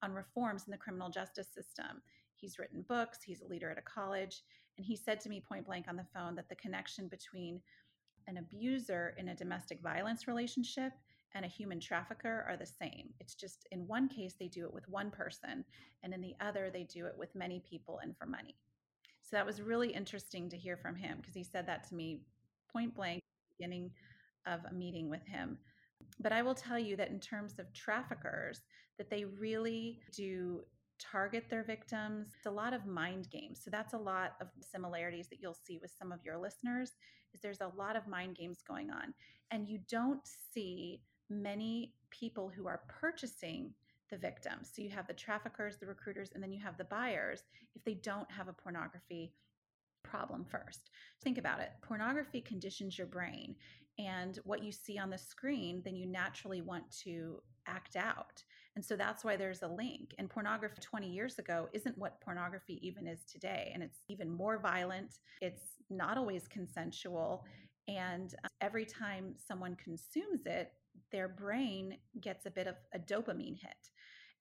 on 0.04 0.14
reforms 0.14 0.66
in 0.66 0.72
the 0.72 0.78
criminal 0.78 1.10
justice 1.10 1.48
system. 1.48 2.02
He's 2.36 2.60
written 2.60 2.86
books, 2.88 3.20
he's 3.24 3.42
a 3.42 3.48
leader 3.48 3.72
at 3.72 3.80
a 3.80 3.82
college, 3.82 4.44
and 4.78 4.86
he 4.86 4.96
said 4.96 5.20
to 5.22 5.30
me 5.30 5.42
point 5.42 5.66
blank 5.66 5.88
on 5.88 5.96
the 5.96 6.06
phone 6.14 6.36
that 6.36 6.50
the 6.50 6.56
connection 6.56 7.08
between 7.08 7.60
an 8.28 8.38
abuser 8.38 9.16
in 9.18 9.30
a 9.30 9.36
domestic 9.36 9.82
violence 9.82 10.28
relationship 10.28 10.94
and 11.34 11.46
a 11.46 11.48
human 11.48 11.80
trafficker 11.80 12.46
are 12.48 12.58
the 12.58 12.66
same. 12.66 13.10
It's 13.20 13.36
just 13.36 13.68
in 13.72 13.88
one 13.88 14.08
case, 14.08 14.36
they 14.40 14.48
do 14.48 14.66
it 14.66 14.74
with 14.74 14.88
one 14.90 15.12
person, 15.12 15.64
and 16.04 16.14
in 16.14 16.22
the 16.22 16.36
other, 16.40 16.70
they 16.72 16.84
do 16.84 17.06
it 17.06 17.18
with 17.18 17.36
many 17.36 17.62
people 17.70 18.00
and 18.02 18.16
for 18.18 18.26
money. 18.26 18.56
So 19.22 19.36
that 19.36 19.46
was 19.46 19.62
really 19.62 19.90
interesting 19.90 20.50
to 20.50 20.58
hear 20.58 20.78
from 20.78 20.96
him 20.96 21.18
because 21.18 21.36
he 21.36 21.44
said 21.44 21.68
that 21.68 21.88
to 21.90 21.96
me 21.96 22.22
point 22.72 22.96
blank 22.96 23.22
beginning 23.58 23.92
of 24.46 24.62
a 24.70 24.74
meeting 24.74 25.10
with 25.10 25.26
him. 25.26 25.58
But 26.20 26.32
I 26.32 26.42
will 26.42 26.56
tell 26.56 26.80
you 26.80 26.96
that 26.96 27.10
in 27.10 27.20
terms 27.20 27.60
of 27.60 27.74
traffickers, 27.74 28.62
that 28.98 29.10
they 29.10 29.26
really 29.26 30.00
do 30.16 30.62
target 31.00 31.46
their 31.50 31.64
victims. 31.64 32.30
It's 32.36 32.46
a 32.46 32.52
lot 32.52 32.74
of 32.74 32.86
mind 32.86 33.30
games. 33.30 33.62
So 33.64 33.70
that's 33.70 33.94
a 33.94 33.98
lot 33.98 34.34
of 34.42 34.48
similarities 34.60 35.28
that 35.30 35.40
you'll 35.42 35.54
see 35.54 35.78
with 35.82 35.92
some 35.98 36.12
of 36.12 36.20
your 36.24 36.38
listeners 36.38 36.94
is 37.34 37.42
there's 37.42 37.62
a 37.62 37.72
lot 37.78 37.96
of 37.96 38.08
mind 38.08 38.36
games 38.36 38.62
going 38.68 38.90
on. 38.90 39.14
And 39.52 39.68
you 39.68 39.80
don't 39.90 40.22
see 40.54 41.02
many 41.30 41.94
people 42.10 42.52
who 42.54 42.68
are 42.68 42.82
purchasing 42.88 43.74
the 44.10 44.18
victims. 44.18 44.72
So 44.74 44.82
you 44.82 44.90
have 44.90 45.08
the 45.08 45.14
traffickers, 45.14 45.78
the 45.78 45.88
recruiters, 45.88 46.32
and 46.34 46.42
then 46.42 46.52
you 46.52 46.62
have 46.64 46.78
the 46.78 46.86
buyers 46.86 47.44
if 47.76 47.84
they 47.84 47.96
don't 47.96 48.30
have 48.32 48.48
a 48.48 48.54
pornography 48.54 49.34
problem 50.04 50.46
first. 50.46 50.90
Think 51.22 51.38
about 51.38 51.60
it. 51.60 51.72
Pornography 51.82 52.42
conditions 52.42 52.98
your 52.98 53.08
brain, 53.08 53.56
and 54.00 54.40
what 54.44 54.64
you 54.64 54.72
see 54.72 54.98
on 54.98 55.10
the 55.10 55.18
screen, 55.18 55.82
then 55.84 55.96
you 55.96 56.06
naturally 56.06 56.62
want 56.62 56.90
to 57.04 57.42
act 57.68 57.96
out. 57.96 58.44
And 58.78 58.86
so 58.86 58.96
that's 58.96 59.24
why 59.24 59.36
there's 59.36 59.64
a 59.64 59.68
link. 59.68 60.14
And 60.20 60.30
pornography 60.30 60.80
20 60.82 61.10
years 61.10 61.40
ago 61.40 61.68
isn't 61.74 61.98
what 61.98 62.22
pornography 62.22 62.80
even 62.88 63.08
is 63.08 63.26
today. 63.26 63.72
And 63.74 63.82
it's 63.82 64.02
even 64.08 64.30
more 64.30 64.60
violent, 64.60 65.16
it's 65.42 65.64
not 65.90 66.16
always 66.16 66.48
consensual. 66.48 67.44
And 67.88 68.36
uh, 68.44 68.50
every 68.62 68.86
time 68.86 69.34
someone 69.44 69.76
consumes 69.84 70.42
it, 70.46 70.74
their 71.12 71.28
brain 71.28 71.98
gets 72.22 72.46
a 72.46 72.52
bit 72.52 72.68
of 72.68 72.76
a 72.94 73.00
dopamine 73.00 73.58
hit. 73.60 73.90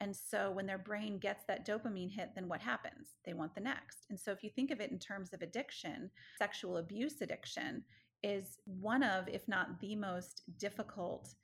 And 0.01 0.15
so 0.15 0.51
when 0.51 0.67
their 0.67 0.77
brain 0.77 1.17
gets 1.17 1.45
that 1.49 1.67
dopamine 1.67 2.13
hit, 2.13 2.33
then 2.35 2.47
what 2.47 2.61
happens? 2.61 3.15
They 3.25 3.33
want 3.33 3.55
the 3.55 3.63
next. 3.63 4.05
And 4.11 4.21
so 4.21 4.33
if 4.33 4.45
you 4.45 4.51
think 4.51 4.71
of 4.71 4.83
it 4.83 4.91
in 4.91 4.99
terms 4.99 5.33
of 5.33 5.41
addiction, 5.41 6.11
sexual 6.39 6.77
abuse 6.77 7.23
addiction 7.23 7.85
is 8.23 8.59
one 8.67 9.03
of, 9.03 9.31
if 9.31 9.49
not 9.49 9.81
the 9.81 9.97
most 9.97 10.43
difficult 10.59 11.35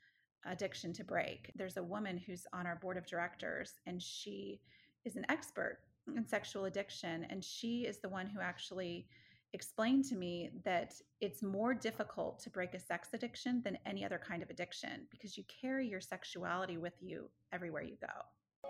addiction 0.46 0.92
to 0.94 1.04
break. 1.04 1.50
There's 1.54 1.76
a 1.76 1.82
woman 1.82 2.18
who's 2.18 2.46
on 2.52 2.66
our 2.66 2.76
board 2.76 2.96
of 2.96 3.06
directors, 3.06 3.74
and 3.86 4.02
she 4.02 4.60
is 5.04 5.16
an 5.16 5.26
expert 5.28 5.78
in 6.16 6.26
sexual 6.26 6.64
addiction. 6.64 7.26
And 7.30 7.44
she 7.44 7.82
is 7.82 7.98
the 7.98 8.08
one 8.08 8.26
who 8.26 8.40
actually 8.40 9.06
explained 9.54 10.04
to 10.06 10.16
me 10.16 10.50
that 10.64 10.94
it's 11.20 11.42
more 11.42 11.74
difficult 11.74 12.38
to 12.40 12.50
break 12.50 12.74
a 12.74 12.78
sex 12.78 13.08
addiction 13.12 13.60
than 13.64 13.78
any 13.84 14.04
other 14.04 14.18
kind 14.18 14.42
of 14.42 14.50
addiction 14.50 15.06
because 15.10 15.36
you 15.36 15.44
carry 15.60 15.86
your 15.86 16.00
sexuality 16.00 16.78
with 16.78 16.94
you 17.00 17.28
everywhere 17.52 17.82
you 17.82 17.96
go. 18.00 18.08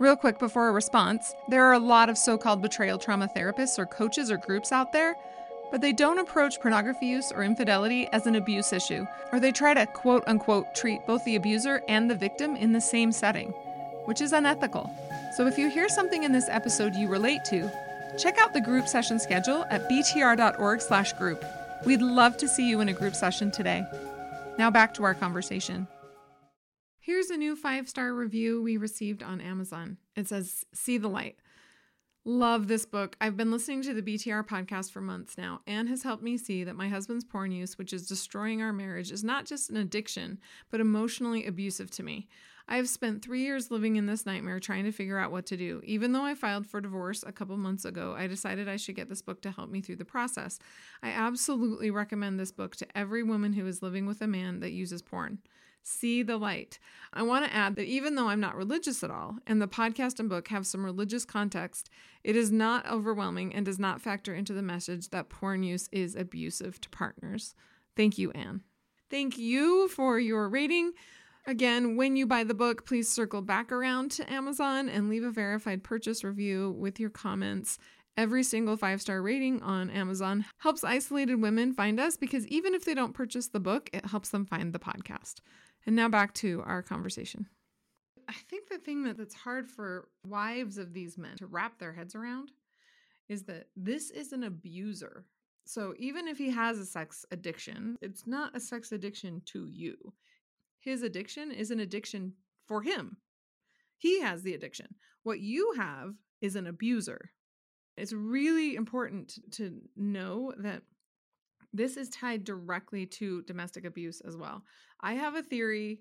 Real 0.00 0.16
quick 0.16 0.38
before 0.38 0.68
a 0.68 0.72
response, 0.72 1.34
there 1.48 1.64
are 1.64 1.74
a 1.74 1.78
lot 1.78 2.08
of 2.08 2.16
so 2.16 2.38
called 2.38 2.62
betrayal 2.62 2.98
trauma 2.98 3.28
therapists 3.36 3.78
or 3.78 3.86
coaches 3.86 4.30
or 4.30 4.38
groups 4.38 4.72
out 4.72 4.92
there, 4.92 5.14
but 5.72 5.80
they 5.80 5.92
don't 5.92 6.20
approach 6.20 6.60
pornography 6.60 7.06
use 7.06 7.32
or 7.32 7.42
infidelity 7.42 8.06
as 8.12 8.28
an 8.28 8.36
abuse 8.36 8.72
issue, 8.72 9.04
or 9.32 9.40
they 9.40 9.50
try 9.50 9.74
to 9.74 9.86
quote 9.86 10.22
unquote 10.28 10.72
treat 10.76 11.04
both 11.08 11.24
the 11.24 11.34
abuser 11.34 11.82
and 11.88 12.08
the 12.08 12.14
victim 12.14 12.54
in 12.54 12.72
the 12.72 12.80
same 12.80 13.10
setting, 13.10 13.48
which 14.04 14.20
is 14.20 14.32
unethical. 14.32 14.88
So 15.36 15.48
if 15.48 15.58
you 15.58 15.68
hear 15.68 15.88
something 15.88 16.22
in 16.22 16.30
this 16.30 16.48
episode 16.48 16.94
you 16.94 17.08
relate 17.08 17.44
to, 17.46 17.68
Check 18.18 18.38
out 18.38 18.52
the 18.52 18.60
group 18.60 18.88
session 18.88 19.18
schedule 19.18 19.64
at 19.70 19.88
btr.org/group. 19.88 21.44
We'd 21.86 22.02
love 22.02 22.36
to 22.36 22.48
see 22.48 22.68
you 22.68 22.80
in 22.80 22.88
a 22.88 22.92
group 22.92 23.14
session 23.14 23.50
today. 23.50 23.84
Now 24.58 24.70
back 24.70 24.94
to 24.94 25.04
our 25.04 25.14
conversation. 25.14 25.88
Here's 27.00 27.30
a 27.30 27.36
new 27.36 27.56
five 27.56 27.88
star 27.88 28.12
review 28.14 28.62
we 28.62 28.76
received 28.76 29.22
on 29.22 29.40
Amazon. 29.40 29.96
It 30.14 30.28
says, 30.28 30.64
See 30.72 30.98
the 30.98 31.08
light. 31.08 31.36
Love 32.24 32.68
this 32.68 32.86
book. 32.86 33.16
I've 33.20 33.36
been 33.36 33.50
listening 33.50 33.82
to 33.82 33.94
the 33.94 34.00
BTR 34.00 34.46
podcast 34.46 34.92
for 34.92 35.00
months 35.00 35.36
now. 35.36 35.60
Anne 35.66 35.88
has 35.88 36.04
helped 36.04 36.22
me 36.22 36.38
see 36.38 36.62
that 36.62 36.76
my 36.76 36.88
husband's 36.88 37.24
porn 37.24 37.50
use, 37.50 37.76
which 37.76 37.92
is 37.92 38.06
destroying 38.06 38.62
our 38.62 38.72
marriage, 38.72 39.10
is 39.10 39.24
not 39.24 39.44
just 39.44 39.70
an 39.70 39.76
addiction, 39.76 40.38
but 40.70 40.78
emotionally 40.78 41.44
abusive 41.44 41.90
to 41.90 42.04
me. 42.04 42.28
I 42.68 42.76
have 42.76 42.88
spent 42.88 43.24
three 43.24 43.42
years 43.42 43.72
living 43.72 43.96
in 43.96 44.06
this 44.06 44.24
nightmare 44.24 44.60
trying 44.60 44.84
to 44.84 44.92
figure 44.92 45.18
out 45.18 45.32
what 45.32 45.46
to 45.46 45.56
do. 45.56 45.80
Even 45.82 46.12
though 46.12 46.22
I 46.22 46.36
filed 46.36 46.64
for 46.64 46.80
divorce 46.80 47.24
a 47.26 47.32
couple 47.32 47.56
months 47.56 47.84
ago, 47.84 48.14
I 48.16 48.28
decided 48.28 48.68
I 48.68 48.76
should 48.76 48.94
get 48.94 49.08
this 49.08 49.20
book 49.20 49.42
to 49.42 49.50
help 49.50 49.68
me 49.68 49.80
through 49.80 49.96
the 49.96 50.04
process. 50.04 50.60
I 51.02 51.08
absolutely 51.08 51.90
recommend 51.90 52.38
this 52.38 52.52
book 52.52 52.76
to 52.76 52.96
every 52.96 53.24
woman 53.24 53.52
who 53.54 53.66
is 53.66 53.82
living 53.82 54.06
with 54.06 54.22
a 54.22 54.28
man 54.28 54.60
that 54.60 54.70
uses 54.70 55.02
porn. 55.02 55.40
See 55.82 56.22
the 56.22 56.36
light. 56.36 56.78
I 57.12 57.22
want 57.22 57.44
to 57.44 57.52
add 57.52 57.74
that 57.76 57.86
even 57.86 58.14
though 58.14 58.28
I'm 58.28 58.40
not 58.40 58.56
religious 58.56 59.02
at 59.02 59.10
all, 59.10 59.38
and 59.46 59.60
the 59.60 59.66
podcast 59.66 60.20
and 60.20 60.28
book 60.28 60.48
have 60.48 60.66
some 60.66 60.84
religious 60.84 61.24
context, 61.24 61.90
it 62.22 62.36
is 62.36 62.52
not 62.52 62.88
overwhelming 62.88 63.52
and 63.52 63.66
does 63.66 63.80
not 63.80 64.00
factor 64.00 64.32
into 64.32 64.52
the 64.52 64.62
message 64.62 65.10
that 65.10 65.28
porn 65.28 65.64
use 65.64 65.88
is 65.90 66.14
abusive 66.14 66.80
to 66.82 66.88
partners. 66.90 67.54
Thank 67.96 68.16
you, 68.16 68.30
Anne. 68.30 68.62
Thank 69.10 69.36
you 69.36 69.88
for 69.88 70.20
your 70.20 70.48
rating. 70.48 70.92
Again, 71.46 71.96
when 71.96 72.14
you 72.14 72.26
buy 72.26 72.44
the 72.44 72.54
book, 72.54 72.86
please 72.86 73.08
circle 73.10 73.42
back 73.42 73.72
around 73.72 74.12
to 74.12 74.32
Amazon 74.32 74.88
and 74.88 75.10
leave 75.10 75.24
a 75.24 75.30
verified 75.30 75.82
purchase 75.82 76.22
review 76.22 76.70
with 76.78 77.00
your 77.00 77.10
comments. 77.10 77.78
Every 78.16 78.44
single 78.44 78.76
five 78.76 79.00
star 79.00 79.20
rating 79.20 79.62
on 79.62 79.90
Amazon 79.90 80.44
helps 80.58 80.84
isolated 80.84 81.42
women 81.42 81.72
find 81.72 81.98
us 81.98 82.16
because 82.16 82.46
even 82.46 82.74
if 82.74 82.84
they 82.84 82.94
don't 82.94 83.14
purchase 83.14 83.48
the 83.48 83.58
book, 83.58 83.90
it 83.92 84.06
helps 84.06 84.28
them 84.28 84.46
find 84.46 84.72
the 84.72 84.78
podcast. 84.78 85.36
And 85.86 85.96
now 85.96 86.08
back 86.08 86.34
to 86.34 86.62
our 86.64 86.82
conversation. 86.82 87.46
I 88.28 88.34
think 88.48 88.68
the 88.68 88.78
thing 88.78 89.02
that, 89.04 89.18
that's 89.18 89.34
hard 89.34 89.68
for 89.68 90.08
wives 90.26 90.78
of 90.78 90.92
these 90.92 91.18
men 91.18 91.36
to 91.38 91.46
wrap 91.46 91.78
their 91.78 91.92
heads 91.92 92.14
around 92.14 92.52
is 93.28 93.42
that 93.44 93.68
this 93.76 94.10
is 94.10 94.32
an 94.32 94.44
abuser. 94.44 95.24
So 95.64 95.94
even 95.98 96.28
if 96.28 96.38
he 96.38 96.50
has 96.50 96.78
a 96.78 96.86
sex 96.86 97.24
addiction, 97.30 97.96
it's 98.00 98.26
not 98.26 98.56
a 98.56 98.60
sex 98.60 98.92
addiction 98.92 99.42
to 99.46 99.68
you 99.68 100.12
his 100.82 101.02
addiction 101.02 101.52
is 101.52 101.70
an 101.70 101.80
addiction 101.80 102.34
for 102.66 102.82
him. 102.82 103.16
He 103.98 104.20
has 104.20 104.42
the 104.42 104.54
addiction. 104.54 104.96
What 105.22 105.40
you 105.40 105.74
have 105.76 106.14
is 106.40 106.56
an 106.56 106.66
abuser. 106.66 107.30
It's 107.96 108.12
really 108.12 108.74
important 108.74 109.38
to 109.52 109.80
know 109.96 110.52
that 110.58 110.82
this 111.72 111.96
is 111.96 112.08
tied 112.10 112.44
directly 112.44 113.06
to 113.06 113.42
domestic 113.42 113.84
abuse 113.84 114.20
as 114.20 114.36
well. 114.36 114.62
I 115.00 115.14
have 115.14 115.34
a 115.34 115.42
theory, 115.42 116.00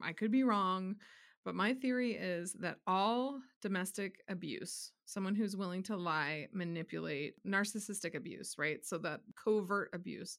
I 0.00 0.12
could 0.12 0.30
be 0.30 0.44
wrong, 0.44 0.96
but 1.44 1.54
my 1.54 1.74
theory 1.74 2.12
is 2.12 2.52
that 2.60 2.78
all 2.86 3.40
domestic 3.62 4.20
abuse, 4.28 4.92
someone 5.06 5.34
who's 5.34 5.56
willing 5.56 5.82
to 5.84 5.96
lie, 5.96 6.48
manipulate, 6.52 7.34
narcissistic 7.46 8.14
abuse, 8.14 8.54
right? 8.58 8.84
So 8.84 8.98
that 8.98 9.20
covert 9.42 9.90
abuse, 9.92 10.38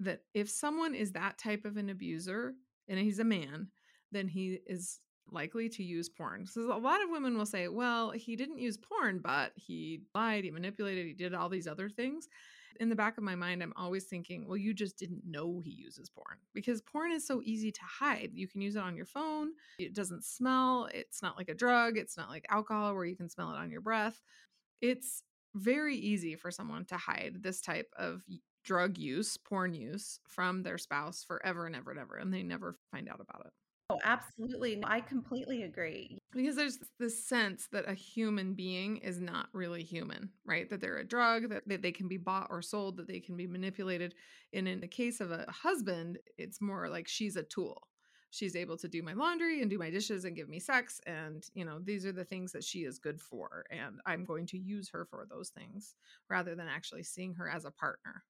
that 0.00 0.20
if 0.34 0.48
someone 0.48 0.94
is 0.94 1.12
that 1.12 1.38
type 1.38 1.64
of 1.64 1.76
an 1.76 1.90
abuser, 1.90 2.54
and 2.88 2.98
he's 2.98 3.18
a 3.18 3.24
man, 3.24 3.68
then 4.12 4.28
he 4.28 4.60
is 4.66 5.00
likely 5.32 5.68
to 5.68 5.82
use 5.82 6.08
porn. 6.08 6.46
So 6.46 6.72
a 6.72 6.78
lot 6.78 7.02
of 7.02 7.10
women 7.10 7.36
will 7.36 7.46
say, 7.46 7.66
well, 7.66 8.10
he 8.10 8.36
didn't 8.36 8.60
use 8.60 8.76
porn, 8.76 9.18
but 9.18 9.50
he 9.56 10.02
lied, 10.14 10.44
he 10.44 10.52
manipulated, 10.52 11.06
he 11.06 11.12
did 11.12 11.34
all 11.34 11.48
these 11.48 11.66
other 11.66 11.88
things. 11.88 12.28
In 12.80 12.88
the 12.88 12.96
back 12.96 13.18
of 13.18 13.24
my 13.24 13.34
mind, 13.34 13.62
I'm 13.62 13.72
always 13.76 14.04
thinking, 14.04 14.46
well, 14.46 14.56
you 14.56 14.74
just 14.74 14.98
didn't 14.98 15.22
know 15.26 15.60
he 15.64 15.70
uses 15.70 16.10
porn 16.10 16.38
because 16.54 16.82
porn 16.82 17.12
is 17.12 17.26
so 17.26 17.40
easy 17.44 17.72
to 17.72 17.80
hide. 17.82 18.30
You 18.32 18.48
can 18.48 18.60
use 18.60 18.76
it 18.76 18.82
on 18.82 18.96
your 18.96 19.06
phone. 19.06 19.50
It 19.78 19.94
doesn't 19.94 20.24
smell. 20.24 20.88
It's 20.92 21.22
not 21.22 21.36
like 21.36 21.48
a 21.48 21.54
drug. 21.54 21.96
It's 21.96 22.16
not 22.16 22.28
like 22.28 22.46
alcohol 22.50 22.94
where 22.94 23.04
you 23.04 23.16
can 23.16 23.28
smell 23.28 23.50
it 23.52 23.56
on 23.56 23.70
your 23.70 23.80
breath. 23.80 24.20
It's 24.80 25.22
very 25.54 25.96
easy 25.96 26.34
for 26.34 26.50
someone 26.50 26.84
to 26.86 26.96
hide 26.96 27.38
this 27.40 27.60
type 27.60 27.92
of 27.96 28.22
drug 28.64 28.98
use, 28.98 29.36
porn 29.36 29.74
use 29.74 30.18
from 30.26 30.62
their 30.62 30.78
spouse 30.78 31.24
forever 31.24 31.66
and 31.66 31.76
ever 31.76 31.92
and 31.92 32.00
ever, 32.00 32.16
and 32.16 32.32
they 32.34 32.42
never 32.42 32.76
find 32.90 33.08
out 33.08 33.20
about 33.20 33.46
it. 33.46 33.52
Oh, 33.88 34.00
absolutely. 34.04 34.82
I 34.84 35.00
completely 35.00 35.62
agree. 35.62 36.18
Because 36.36 36.56
there's 36.56 36.78
this 36.98 37.26
sense 37.26 37.68
that 37.72 37.88
a 37.88 37.94
human 37.94 38.54
being 38.54 38.98
is 38.98 39.20
not 39.20 39.48
really 39.52 39.82
human, 39.82 40.30
right? 40.44 40.68
That 40.68 40.80
they're 40.80 40.98
a 40.98 41.04
drug, 41.04 41.48
that, 41.50 41.82
they 41.82 41.92
can 41.92 42.08
be 42.08 42.16
bought 42.16 42.48
or 42.50 42.62
sold, 42.62 42.96
that 42.98 43.08
they 43.08 43.20
can 43.20 43.36
be 43.36 43.46
manipulated. 43.46 44.14
And 44.52 44.68
in 44.68 44.80
the 44.80 44.88
case 44.88 45.20
of 45.20 45.30
a 45.30 45.46
husband, 45.48 46.18
it's 46.38 46.60
more 46.60 46.88
like 46.88 47.08
she's 47.08 47.36
a 47.36 47.42
tool. 47.42 47.88
She's 48.30 48.56
able 48.56 48.76
to 48.78 48.88
do 48.88 49.02
my 49.02 49.14
laundry 49.14 49.62
and 49.62 49.70
do 49.70 49.78
my 49.78 49.88
dishes 49.88 50.24
and 50.24 50.36
give 50.36 50.48
me 50.48 50.60
sex. 50.60 51.00
And, 51.06 51.44
you 51.54 51.64
know, 51.64 51.78
these 51.82 52.04
are 52.04 52.12
the 52.12 52.24
things 52.24 52.52
that 52.52 52.64
she 52.64 52.80
is 52.80 52.98
good 52.98 53.20
for. 53.20 53.64
And 53.70 54.00
I'm 54.04 54.24
going 54.24 54.46
to 54.48 54.58
use 54.58 54.90
her 54.90 55.06
for 55.08 55.26
those 55.30 55.50
things 55.50 55.94
rather 56.28 56.54
than 56.54 56.68
actually 56.68 57.04
seeing 57.04 57.34
her 57.34 57.48
as 57.48 57.64
a 57.64 57.70
partner. 57.70 58.24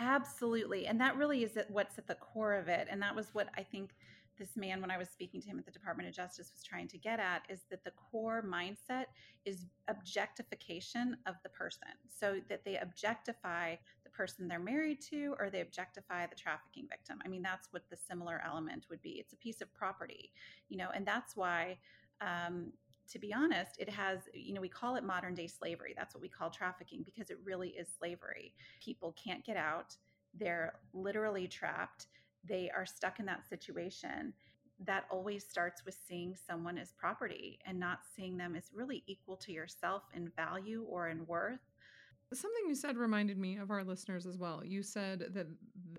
Absolutely. 0.00 0.86
And 0.86 1.00
that 1.00 1.16
really 1.16 1.44
is 1.44 1.58
what's 1.68 1.98
at 1.98 2.06
the 2.06 2.14
core 2.14 2.54
of 2.54 2.68
it. 2.68 2.88
And 2.90 3.02
that 3.02 3.14
was 3.14 3.28
what 3.32 3.48
I 3.56 3.62
think 3.62 3.90
this 4.38 4.56
man, 4.56 4.80
when 4.80 4.90
I 4.90 4.98
was 4.98 5.08
speaking 5.08 5.40
to 5.42 5.48
him 5.48 5.58
at 5.58 5.64
the 5.64 5.70
Department 5.70 6.08
of 6.08 6.14
Justice, 6.14 6.50
was 6.52 6.62
trying 6.62 6.88
to 6.88 6.98
get 6.98 7.20
at 7.20 7.42
is 7.48 7.60
that 7.70 7.84
the 7.84 7.92
core 7.92 8.44
mindset 8.46 9.06
is 9.44 9.66
objectification 9.88 11.16
of 11.26 11.36
the 11.42 11.48
person. 11.50 11.88
So 12.08 12.40
that 12.48 12.64
they 12.64 12.76
objectify 12.76 13.76
the 14.04 14.10
person 14.10 14.48
they're 14.48 14.58
married 14.58 15.00
to 15.10 15.34
or 15.38 15.50
they 15.50 15.60
objectify 15.60 16.26
the 16.26 16.36
trafficking 16.36 16.86
victim. 16.88 17.18
I 17.24 17.28
mean, 17.28 17.42
that's 17.42 17.68
what 17.72 17.82
the 17.90 17.96
similar 17.96 18.42
element 18.44 18.86
would 18.90 19.02
be. 19.02 19.12
It's 19.12 19.32
a 19.32 19.36
piece 19.36 19.60
of 19.60 19.72
property, 19.74 20.30
you 20.68 20.76
know, 20.76 20.88
and 20.94 21.06
that's 21.06 21.36
why. 21.36 21.78
Um, 22.20 22.72
to 23.10 23.18
be 23.18 23.34
honest, 23.34 23.76
it 23.78 23.90
has, 23.90 24.20
you 24.32 24.54
know, 24.54 24.62
we 24.62 24.68
call 24.68 24.96
it 24.96 25.04
modern 25.04 25.34
day 25.34 25.46
slavery. 25.46 25.94
That's 25.94 26.14
what 26.14 26.22
we 26.22 26.28
call 26.28 26.48
trafficking 26.48 27.02
because 27.04 27.28
it 27.28 27.38
really 27.44 27.68
is 27.68 27.86
slavery. 27.98 28.54
People 28.82 29.14
can't 29.22 29.44
get 29.44 29.58
out. 29.58 29.94
They're 30.38 30.74
literally 30.94 31.46
trapped 31.46 32.06
they 32.46 32.70
are 32.74 32.86
stuck 32.86 33.20
in 33.20 33.26
that 33.26 33.48
situation 33.48 34.32
that 34.84 35.04
always 35.10 35.44
starts 35.44 35.84
with 35.84 35.96
seeing 36.08 36.34
someone 36.34 36.78
as 36.78 36.92
property 36.92 37.58
and 37.66 37.78
not 37.78 38.00
seeing 38.16 38.36
them 38.36 38.56
as 38.56 38.70
really 38.74 39.02
equal 39.06 39.36
to 39.36 39.52
yourself 39.52 40.02
in 40.14 40.30
value 40.36 40.84
or 40.88 41.08
in 41.08 41.24
worth. 41.26 41.60
Something 42.32 42.64
you 42.66 42.74
said 42.74 42.96
reminded 42.96 43.38
me 43.38 43.58
of 43.58 43.70
our 43.70 43.84
listeners 43.84 44.26
as 44.26 44.36
well. 44.36 44.62
You 44.64 44.82
said 44.82 45.26
that 45.34 45.46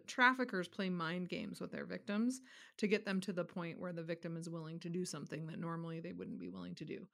traffickers 0.05 0.67
play 0.67 0.89
mind 0.89 1.29
games 1.29 1.61
with 1.61 1.71
their 1.71 1.85
victims 1.85 2.41
to 2.77 2.87
get 2.87 3.05
them 3.05 3.21
to 3.21 3.31
the 3.31 3.45
point 3.45 3.79
where 3.79 3.93
the 3.93 4.03
victim 4.03 4.35
is 4.35 4.49
willing 4.49 4.79
to 4.79 4.89
do 4.89 5.05
something 5.05 5.47
that 5.47 5.59
normally 5.59 6.01
they 6.01 6.11
wouldn't 6.11 6.39
be 6.39 6.49
willing 6.49 6.75
to 6.75 6.85
do 6.85 7.07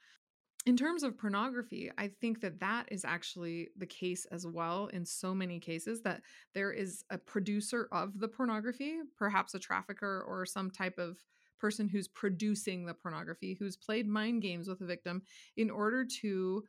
in 0.65 0.77
terms 0.77 1.01
of 1.01 1.17
pornography, 1.17 1.91
I 1.97 2.07
think 2.07 2.41
that 2.41 2.59
that 2.59 2.87
is 2.91 3.03
actually 3.03 3.69
the 3.77 3.87
case 3.87 4.25
as 4.31 4.45
well 4.45 4.87
in 4.93 5.05
so 5.05 5.33
many 5.33 5.59
cases 5.59 6.01
that 6.01 6.21
there 6.53 6.71
is 6.71 7.03
a 7.09 7.17
producer 7.17 7.87
of 7.91 8.19
the 8.19 8.27
pornography, 8.27 8.99
perhaps 9.17 9.55
a 9.55 9.59
trafficker 9.59 10.23
or 10.27 10.45
some 10.45 10.69
type 10.69 10.99
of 10.99 11.17
person 11.59 11.87
who's 11.87 12.07
producing 12.07 12.85
the 12.85 12.93
pornography, 12.93 13.55
who's 13.57 13.75
played 13.75 14.07
mind 14.07 14.41
games 14.41 14.67
with 14.67 14.79
the 14.79 14.85
victim 14.85 15.23
in 15.57 15.69
order 15.71 16.05
to 16.21 16.63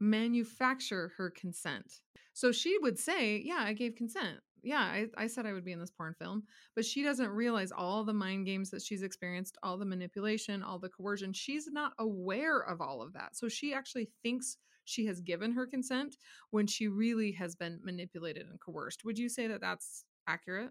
manufacture 0.00 1.12
her 1.16 1.30
consent. 1.30 2.00
So 2.32 2.50
she 2.50 2.78
would 2.80 2.98
say, 2.98 3.42
Yeah, 3.44 3.60
I 3.60 3.74
gave 3.74 3.94
consent 3.94 4.40
yeah, 4.64 4.80
I, 4.80 5.06
I 5.16 5.26
said 5.26 5.46
I 5.46 5.52
would 5.52 5.64
be 5.64 5.72
in 5.72 5.78
this 5.78 5.90
porn 5.90 6.14
film, 6.18 6.44
but 6.74 6.84
she 6.84 7.02
doesn't 7.02 7.30
realize 7.30 7.70
all 7.70 8.04
the 8.04 8.12
mind 8.12 8.46
games 8.46 8.70
that 8.70 8.82
she's 8.82 9.02
experienced, 9.02 9.58
all 9.62 9.76
the 9.76 9.84
manipulation, 9.84 10.62
all 10.62 10.78
the 10.78 10.88
coercion. 10.88 11.32
She's 11.32 11.68
not 11.70 11.92
aware 11.98 12.60
of 12.60 12.80
all 12.80 13.02
of 13.02 13.12
that. 13.12 13.36
So 13.36 13.48
she 13.48 13.74
actually 13.74 14.10
thinks 14.22 14.56
she 14.84 15.06
has 15.06 15.20
given 15.20 15.52
her 15.52 15.66
consent 15.66 16.16
when 16.50 16.66
she 16.66 16.88
really 16.88 17.32
has 17.32 17.54
been 17.54 17.80
manipulated 17.82 18.46
and 18.48 18.60
coerced. 18.60 19.04
Would 19.04 19.18
you 19.18 19.28
say 19.28 19.46
that 19.46 19.60
that's 19.60 20.04
accurate? 20.26 20.70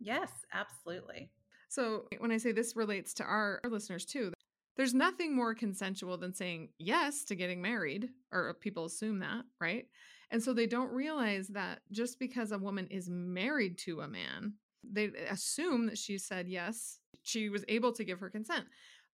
Yes, 0.00 0.30
absolutely. 0.52 1.30
So 1.68 2.04
when 2.18 2.32
I 2.32 2.36
say 2.36 2.52
this 2.52 2.76
relates 2.76 3.14
to 3.14 3.24
our, 3.24 3.60
our 3.64 3.70
listeners 3.70 4.04
too, 4.04 4.32
there's 4.76 4.94
nothing 4.94 5.36
more 5.36 5.54
consensual 5.54 6.16
than 6.16 6.34
saying 6.34 6.70
yes 6.78 7.24
to 7.24 7.34
getting 7.34 7.60
married, 7.60 8.08
or 8.32 8.54
people 8.54 8.86
assume 8.86 9.18
that, 9.20 9.44
right? 9.60 9.86
And 10.32 10.42
so 10.42 10.54
they 10.54 10.66
don't 10.66 10.90
realize 10.90 11.48
that 11.48 11.80
just 11.92 12.18
because 12.18 12.52
a 12.52 12.58
woman 12.58 12.86
is 12.86 13.08
married 13.10 13.76
to 13.80 14.00
a 14.00 14.08
man, 14.08 14.54
they 14.82 15.10
assume 15.30 15.86
that 15.86 15.98
she 15.98 16.16
said 16.16 16.48
yes, 16.48 16.98
she 17.22 17.50
was 17.50 17.66
able 17.68 17.92
to 17.92 18.02
give 18.02 18.18
her 18.18 18.30
consent. 18.30 18.64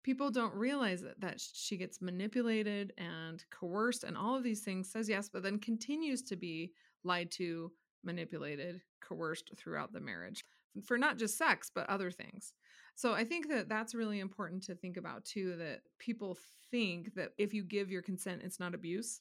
People 0.01 0.31
don't 0.31 0.55
realize 0.55 1.01
that, 1.01 1.19
that 1.19 1.41
she 1.41 1.75
gets 1.75 2.01
manipulated 2.01 2.93
and 2.97 3.43
coerced 3.51 4.05
and 4.05 4.17
all 4.17 4.37
of 4.37 4.43
these 4.43 4.61
things, 4.61 4.89
says 4.89 5.09
yes, 5.09 5.29
but 5.31 5.43
then 5.43 5.59
continues 5.59 6.21
to 6.23 6.37
be 6.37 6.71
lied 7.03 7.29
to, 7.31 7.69
manipulated, 8.01 8.79
coerced 9.01 9.51
throughout 9.57 9.91
the 9.91 9.99
marriage 9.99 10.45
for 10.85 10.97
not 10.97 11.17
just 11.17 11.37
sex, 11.37 11.69
but 11.73 11.89
other 11.89 12.11
things. 12.11 12.53
So 12.95 13.13
I 13.13 13.25
think 13.25 13.49
that 13.49 13.67
that's 13.67 13.93
really 13.93 14.21
important 14.21 14.63
to 14.63 14.75
think 14.75 14.95
about 14.95 15.25
too 15.25 15.57
that 15.57 15.81
people 15.99 16.37
think 16.71 17.13
that 17.15 17.31
if 17.37 17.53
you 17.53 17.63
give 17.65 17.91
your 17.91 18.01
consent, 18.01 18.41
it's 18.45 18.59
not 18.59 18.73
abuse 18.73 19.19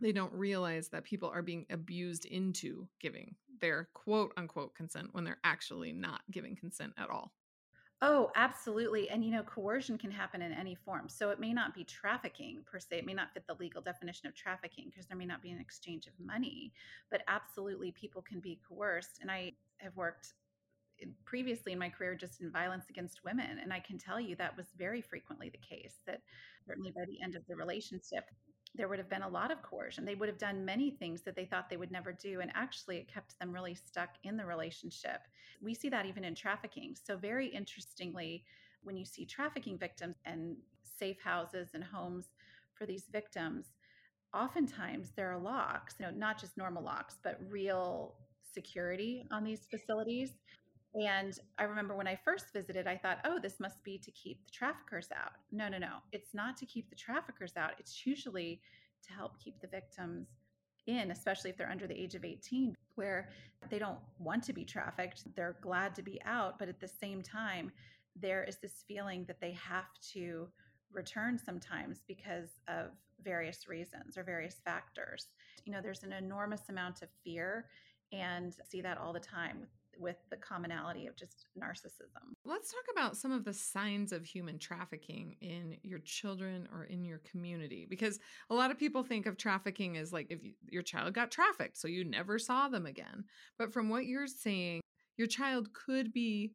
they 0.00 0.12
don't 0.12 0.32
realize 0.32 0.88
that 0.88 1.04
people 1.04 1.30
are 1.30 1.42
being 1.42 1.66
abused 1.70 2.24
into 2.24 2.86
giving 3.00 3.34
their 3.60 3.88
quote 3.94 4.32
unquote 4.36 4.74
consent 4.74 5.08
when 5.12 5.24
they're 5.24 5.40
actually 5.44 5.92
not 5.92 6.20
giving 6.30 6.56
consent 6.56 6.92
at 6.96 7.10
all. 7.10 7.32
Oh, 8.00 8.30
absolutely. 8.36 9.10
And 9.10 9.24
you 9.24 9.32
know, 9.32 9.42
coercion 9.42 9.98
can 9.98 10.12
happen 10.12 10.40
in 10.40 10.52
any 10.52 10.76
form. 10.76 11.08
So 11.08 11.30
it 11.30 11.40
may 11.40 11.52
not 11.52 11.74
be 11.74 11.82
trafficking 11.82 12.62
per 12.64 12.78
se, 12.78 12.98
it 12.98 13.06
may 13.06 13.14
not 13.14 13.32
fit 13.34 13.44
the 13.48 13.56
legal 13.58 13.82
definition 13.82 14.28
of 14.28 14.36
trafficking 14.36 14.84
because 14.88 15.06
there 15.06 15.16
may 15.16 15.26
not 15.26 15.42
be 15.42 15.50
an 15.50 15.58
exchange 15.58 16.06
of 16.06 16.12
money, 16.24 16.72
but 17.10 17.22
absolutely 17.26 17.90
people 17.90 18.22
can 18.22 18.38
be 18.38 18.60
coerced. 18.68 19.18
And 19.20 19.30
I 19.30 19.52
have 19.78 19.96
worked 19.96 20.34
previously 21.24 21.72
in 21.72 21.78
my 21.78 21.88
career 21.88 22.14
just 22.14 22.40
in 22.40 22.52
violence 22.52 22.84
against 22.88 23.24
women. 23.24 23.58
And 23.60 23.72
I 23.72 23.80
can 23.80 23.98
tell 23.98 24.20
you 24.20 24.36
that 24.36 24.56
was 24.56 24.66
very 24.76 25.00
frequently 25.00 25.48
the 25.48 25.58
case 25.58 25.96
that 26.06 26.20
certainly 26.66 26.92
by 26.92 27.04
the 27.06 27.20
end 27.22 27.34
of 27.34 27.46
the 27.48 27.56
relationship, 27.56 28.24
there 28.74 28.88
would 28.88 28.98
have 28.98 29.08
been 29.08 29.22
a 29.22 29.28
lot 29.28 29.50
of 29.50 29.62
coercion. 29.62 30.04
They 30.04 30.14
would 30.14 30.28
have 30.28 30.38
done 30.38 30.64
many 30.64 30.90
things 30.90 31.22
that 31.22 31.34
they 31.34 31.44
thought 31.44 31.68
they 31.68 31.76
would 31.76 31.90
never 31.90 32.12
do. 32.12 32.40
And 32.40 32.50
actually, 32.54 32.98
it 32.98 33.12
kept 33.12 33.38
them 33.38 33.52
really 33.52 33.74
stuck 33.74 34.10
in 34.24 34.36
the 34.36 34.44
relationship. 34.44 35.22
We 35.62 35.74
see 35.74 35.88
that 35.88 36.06
even 36.06 36.24
in 36.24 36.34
trafficking. 36.34 36.94
So, 36.94 37.16
very 37.16 37.48
interestingly, 37.48 38.44
when 38.82 38.96
you 38.96 39.04
see 39.04 39.24
trafficking 39.24 39.78
victims 39.78 40.16
and 40.24 40.56
safe 40.82 41.20
houses 41.22 41.70
and 41.74 41.82
homes 41.82 42.26
for 42.74 42.86
these 42.86 43.04
victims, 43.10 43.66
oftentimes 44.34 45.12
there 45.16 45.32
are 45.32 45.38
locks, 45.38 45.94
you 45.98 46.06
know, 46.06 46.12
not 46.12 46.38
just 46.38 46.56
normal 46.56 46.82
locks, 46.82 47.18
but 47.22 47.40
real 47.48 48.14
security 48.52 49.26
on 49.30 49.44
these 49.44 49.66
facilities. 49.70 50.32
And 50.98 51.38
I 51.58 51.64
remember 51.64 51.94
when 51.94 52.08
I 52.08 52.18
first 52.24 52.52
visited, 52.52 52.86
I 52.86 52.96
thought, 52.96 53.18
oh, 53.24 53.38
this 53.40 53.60
must 53.60 53.82
be 53.84 53.98
to 53.98 54.10
keep 54.10 54.44
the 54.44 54.50
traffickers 54.50 55.08
out. 55.14 55.32
No, 55.52 55.68
no, 55.68 55.78
no. 55.78 55.98
It's 56.12 56.34
not 56.34 56.56
to 56.56 56.66
keep 56.66 56.90
the 56.90 56.96
traffickers 56.96 57.56
out. 57.56 57.72
It's 57.78 58.04
usually 58.04 58.60
to 59.06 59.12
help 59.12 59.38
keep 59.38 59.60
the 59.60 59.68
victims 59.68 60.26
in, 60.86 61.10
especially 61.10 61.50
if 61.50 61.56
they're 61.56 61.70
under 61.70 61.86
the 61.86 61.98
age 61.98 62.14
of 62.14 62.24
18, 62.24 62.74
where 62.96 63.28
they 63.70 63.78
don't 63.78 63.98
want 64.18 64.42
to 64.44 64.52
be 64.52 64.64
trafficked. 64.64 65.22
They're 65.36 65.58
glad 65.60 65.94
to 65.96 66.02
be 66.02 66.20
out. 66.24 66.58
But 66.58 66.68
at 66.68 66.80
the 66.80 66.88
same 66.88 67.22
time, 67.22 67.70
there 68.20 68.42
is 68.42 68.56
this 68.56 68.84
feeling 68.88 69.24
that 69.26 69.40
they 69.40 69.52
have 69.52 69.86
to 70.14 70.48
return 70.92 71.38
sometimes 71.38 72.02
because 72.08 72.60
of 72.66 72.86
various 73.22 73.68
reasons 73.68 74.16
or 74.16 74.24
various 74.24 74.56
factors. 74.64 75.28
You 75.64 75.72
know, 75.72 75.80
there's 75.80 76.02
an 76.02 76.12
enormous 76.12 76.62
amount 76.68 77.02
of 77.02 77.08
fear 77.22 77.66
and 78.10 78.54
see 78.68 78.80
that 78.80 78.98
all 78.98 79.12
the 79.12 79.20
time 79.20 79.58
with 79.60 79.68
with 79.98 80.16
the 80.30 80.36
commonality 80.36 81.06
of 81.06 81.16
just 81.16 81.46
narcissism. 81.58 82.34
Let's 82.44 82.70
talk 82.70 82.84
about 82.92 83.16
some 83.16 83.32
of 83.32 83.44
the 83.44 83.52
signs 83.52 84.12
of 84.12 84.24
human 84.24 84.58
trafficking 84.58 85.36
in 85.40 85.76
your 85.82 85.98
children 86.00 86.68
or 86.72 86.84
in 86.84 87.04
your 87.04 87.18
community 87.30 87.86
because 87.88 88.18
a 88.50 88.54
lot 88.54 88.70
of 88.70 88.78
people 88.78 89.02
think 89.02 89.26
of 89.26 89.36
trafficking 89.36 89.96
as 89.96 90.12
like 90.12 90.26
if 90.30 90.42
you, 90.44 90.52
your 90.68 90.82
child 90.82 91.14
got 91.14 91.30
trafficked 91.30 91.78
so 91.78 91.88
you 91.88 92.04
never 92.04 92.38
saw 92.38 92.68
them 92.68 92.86
again. 92.86 93.24
But 93.58 93.72
from 93.72 93.88
what 93.88 94.06
you're 94.06 94.26
saying, 94.26 94.80
your 95.16 95.26
child 95.26 95.72
could 95.72 96.12
be 96.12 96.52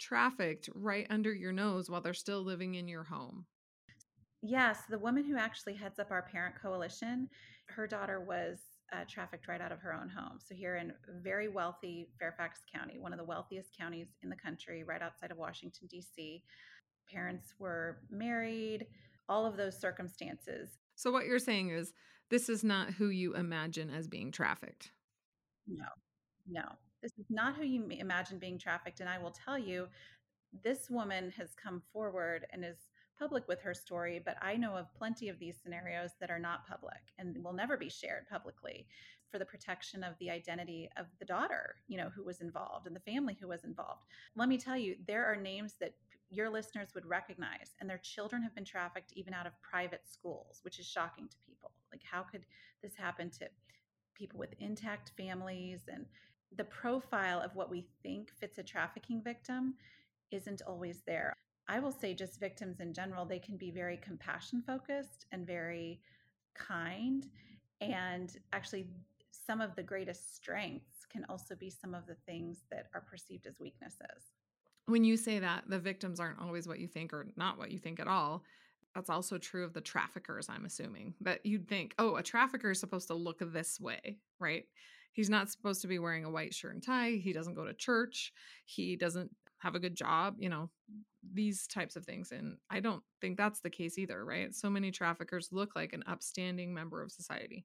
trafficked 0.00 0.68
right 0.74 1.06
under 1.10 1.32
your 1.32 1.52
nose 1.52 1.88
while 1.88 2.00
they're 2.00 2.14
still 2.14 2.42
living 2.42 2.74
in 2.74 2.88
your 2.88 3.04
home. 3.04 3.46
Yes, 4.42 4.80
the 4.90 4.98
woman 4.98 5.24
who 5.24 5.36
actually 5.36 5.74
heads 5.74 6.00
up 6.00 6.10
our 6.10 6.22
parent 6.22 6.56
coalition, 6.60 7.28
her 7.66 7.86
daughter 7.86 8.20
was 8.20 8.58
uh, 8.92 9.04
trafficked 9.08 9.48
right 9.48 9.60
out 9.60 9.72
of 9.72 9.80
her 9.80 9.92
own 9.92 10.08
home. 10.08 10.38
So, 10.38 10.54
here 10.54 10.76
in 10.76 10.92
very 11.22 11.48
wealthy 11.48 12.08
Fairfax 12.18 12.60
County, 12.72 12.98
one 12.98 13.12
of 13.12 13.18
the 13.18 13.24
wealthiest 13.24 13.76
counties 13.76 14.08
in 14.22 14.28
the 14.28 14.36
country, 14.36 14.84
right 14.84 15.02
outside 15.02 15.30
of 15.30 15.38
Washington, 15.38 15.88
D.C., 15.90 16.42
parents 17.10 17.54
were 17.58 17.98
married, 18.10 18.86
all 19.28 19.46
of 19.46 19.56
those 19.56 19.78
circumstances. 19.78 20.70
So, 20.94 21.10
what 21.10 21.26
you're 21.26 21.38
saying 21.38 21.70
is 21.70 21.92
this 22.30 22.48
is 22.48 22.62
not 22.62 22.90
who 22.90 23.08
you 23.08 23.34
imagine 23.34 23.90
as 23.90 24.08
being 24.08 24.30
trafficked. 24.30 24.90
No, 25.66 25.86
no. 26.48 26.62
This 27.02 27.12
is 27.18 27.26
not 27.30 27.56
who 27.56 27.64
you 27.64 27.86
imagine 27.90 28.38
being 28.38 28.58
trafficked. 28.58 29.00
And 29.00 29.08
I 29.08 29.18
will 29.18 29.32
tell 29.32 29.58
you, 29.58 29.88
this 30.62 30.88
woman 30.88 31.32
has 31.36 31.50
come 31.62 31.82
forward 31.92 32.46
and 32.50 32.64
is 32.64 32.76
public 33.18 33.46
with 33.48 33.60
her 33.60 33.74
story, 33.74 34.20
but 34.24 34.36
I 34.42 34.56
know 34.56 34.76
of 34.76 34.94
plenty 34.94 35.28
of 35.28 35.38
these 35.38 35.56
scenarios 35.62 36.10
that 36.20 36.30
are 36.30 36.38
not 36.38 36.66
public 36.66 37.00
and 37.18 37.42
will 37.44 37.52
never 37.52 37.76
be 37.76 37.88
shared 37.88 38.28
publicly 38.28 38.86
for 39.30 39.38
the 39.38 39.44
protection 39.44 40.04
of 40.04 40.14
the 40.18 40.30
identity 40.30 40.90
of 40.96 41.06
the 41.18 41.24
daughter, 41.24 41.76
you 41.88 41.96
know, 41.96 42.10
who 42.14 42.24
was 42.24 42.40
involved 42.40 42.86
and 42.86 42.94
the 42.94 43.00
family 43.00 43.36
who 43.40 43.48
was 43.48 43.64
involved. 43.64 44.02
Let 44.36 44.48
me 44.48 44.58
tell 44.58 44.76
you, 44.76 44.96
there 45.06 45.24
are 45.24 45.36
names 45.36 45.74
that 45.80 45.94
your 46.30 46.50
listeners 46.50 46.94
would 46.94 47.06
recognize 47.06 47.74
and 47.80 47.88
their 47.88 47.98
children 47.98 48.42
have 48.42 48.54
been 48.54 48.64
trafficked 48.64 49.12
even 49.14 49.34
out 49.34 49.46
of 49.46 49.60
private 49.62 50.02
schools, 50.04 50.60
which 50.62 50.78
is 50.78 50.86
shocking 50.86 51.28
to 51.28 51.36
people. 51.46 51.72
Like 51.92 52.02
how 52.04 52.22
could 52.22 52.44
this 52.82 52.96
happen 52.96 53.30
to 53.30 53.48
people 54.14 54.38
with 54.38 54.54
intact 54.58 55.12
families 55.16 55.82
and 55.92 56.06
the 56.56 56.64
profile 56.64 57.40
of 57.40 57.54
what 57.54 57.70
we 57.70 57.86
think 58.02 58.30
fits 58.38 58.58
a 58.58 58.62
trafficking 58.62 59.22
victim 59.22 59.74
isn't 60.30 60.62
always 60.66 61.02
there. 61.06 61.36
I 61.72 61.78
will 61.78 61.90
say, 61.90 62.12
just 62.12 62.38
victims 62.38 62.80
in 62.80 62.92
general, 62.92 63.24
they 63.24 63.38
can 63.38 63.56
be 63.56 63.70
very 63.70 63.96
compassion 63.96 64.62
focused 64.66 65.24
and 65.32 65.46
very 65.46 66.00
kind. 66.54 67.26
And 67.80 68.36
actually, 68.52 68.88
some 69.30 69.62
of 69.62 69.74
the 69.74 69.82
greatest 69.82 70.36
strengths 70.36 71.06
can 71.10 71.24
also 71.30 71.54
be 71.54 71.70
some 71.70 71.94
of 71.94 72.06
the 72.06 72.16
things 72.26 72.58
that 72.70 72.88
are 72.94 73.00
perceived 73.00 73.46
as 73.46 73.58
weaknesses. 73.58 74.34
When 74.84 75.02
you 75.02 75.16
say 75.16 75.38
that 75.38 75.64
the 75.66 75.78
victims 75.78 76.20
aren't 76.20 76.40
always 76.40 76.68
what 76.68 76.78
you 76.78 76.88
think 76.88 77.14
or 77.14 77.28
not 77.36 77.56
what 77.56 77.70
you 77.70 77.78
think 77.78 78.00
at 78.00 78.06
all, 78.06 78.44
that's 78.94 79.08
also 79.08 79.38
true 79.38 79.64
of 79.64 79.72
the 79.72 79.80
traffickers, 79.80 80.50
I'm 80.50 80.66
assuming. 80.66 81.14
That 81.22 81.40
you'd 81.46 81.68
think, 81.68 81.94
oh, 81.98 82.16
a 82.16 82.22
trafficker 82.22 82.72
is 82.72 82.80
supposed 82.80 83.08
to 83.08 83.14
look 83.14 83.38
this 83.40 83.80
way, 83.80 84.18
right? 84.38 84.64
He's 85.12 85.30
not 85.30 85.50
supposed 85.50 85.80
to 85.82 85.88
be 85.88 85.98
wearing 85.98 86.26
a 86.26 86.30
white 86.30 86.52
shirt 86.52 86.74
and 86.74 86.82
tie. 86.82 87.12
He 87.12 87.32
doesn't 87.32 87.54
go 87.54 87.64
to 87.64 87.72
church. 87.72 88.32
He 88.66 88.96
doesn't 88.96 89.30
have 89.62 89.74
a 89.74 89.80
good 89.80 89.94
job, 89.94 90.36
you 90.38 90.48
know, 90.48 90.70
these 91.32 91.66
types 91.66 91.94
of 91.96 92.04
things. 92.04 92.32
And 92.32 92.56
I 92.68 92.80
don't 92.80 93.02
think 93.20 93.38
that's 93.38 93.60
the 93.60 93.70
case 93.70 93.96
either, 93.96 94.24
right? 94.24 94.54
So 94.54 94.68
many 94.68 94.90
traffickers 94.90 95.48
look 95.52 95.76
like 95.76 95.92
an 95.92 96.02
upstanding 96.06 96.74
member 96.74 97.02
of 97.02 97.12
society. 97.12 97.64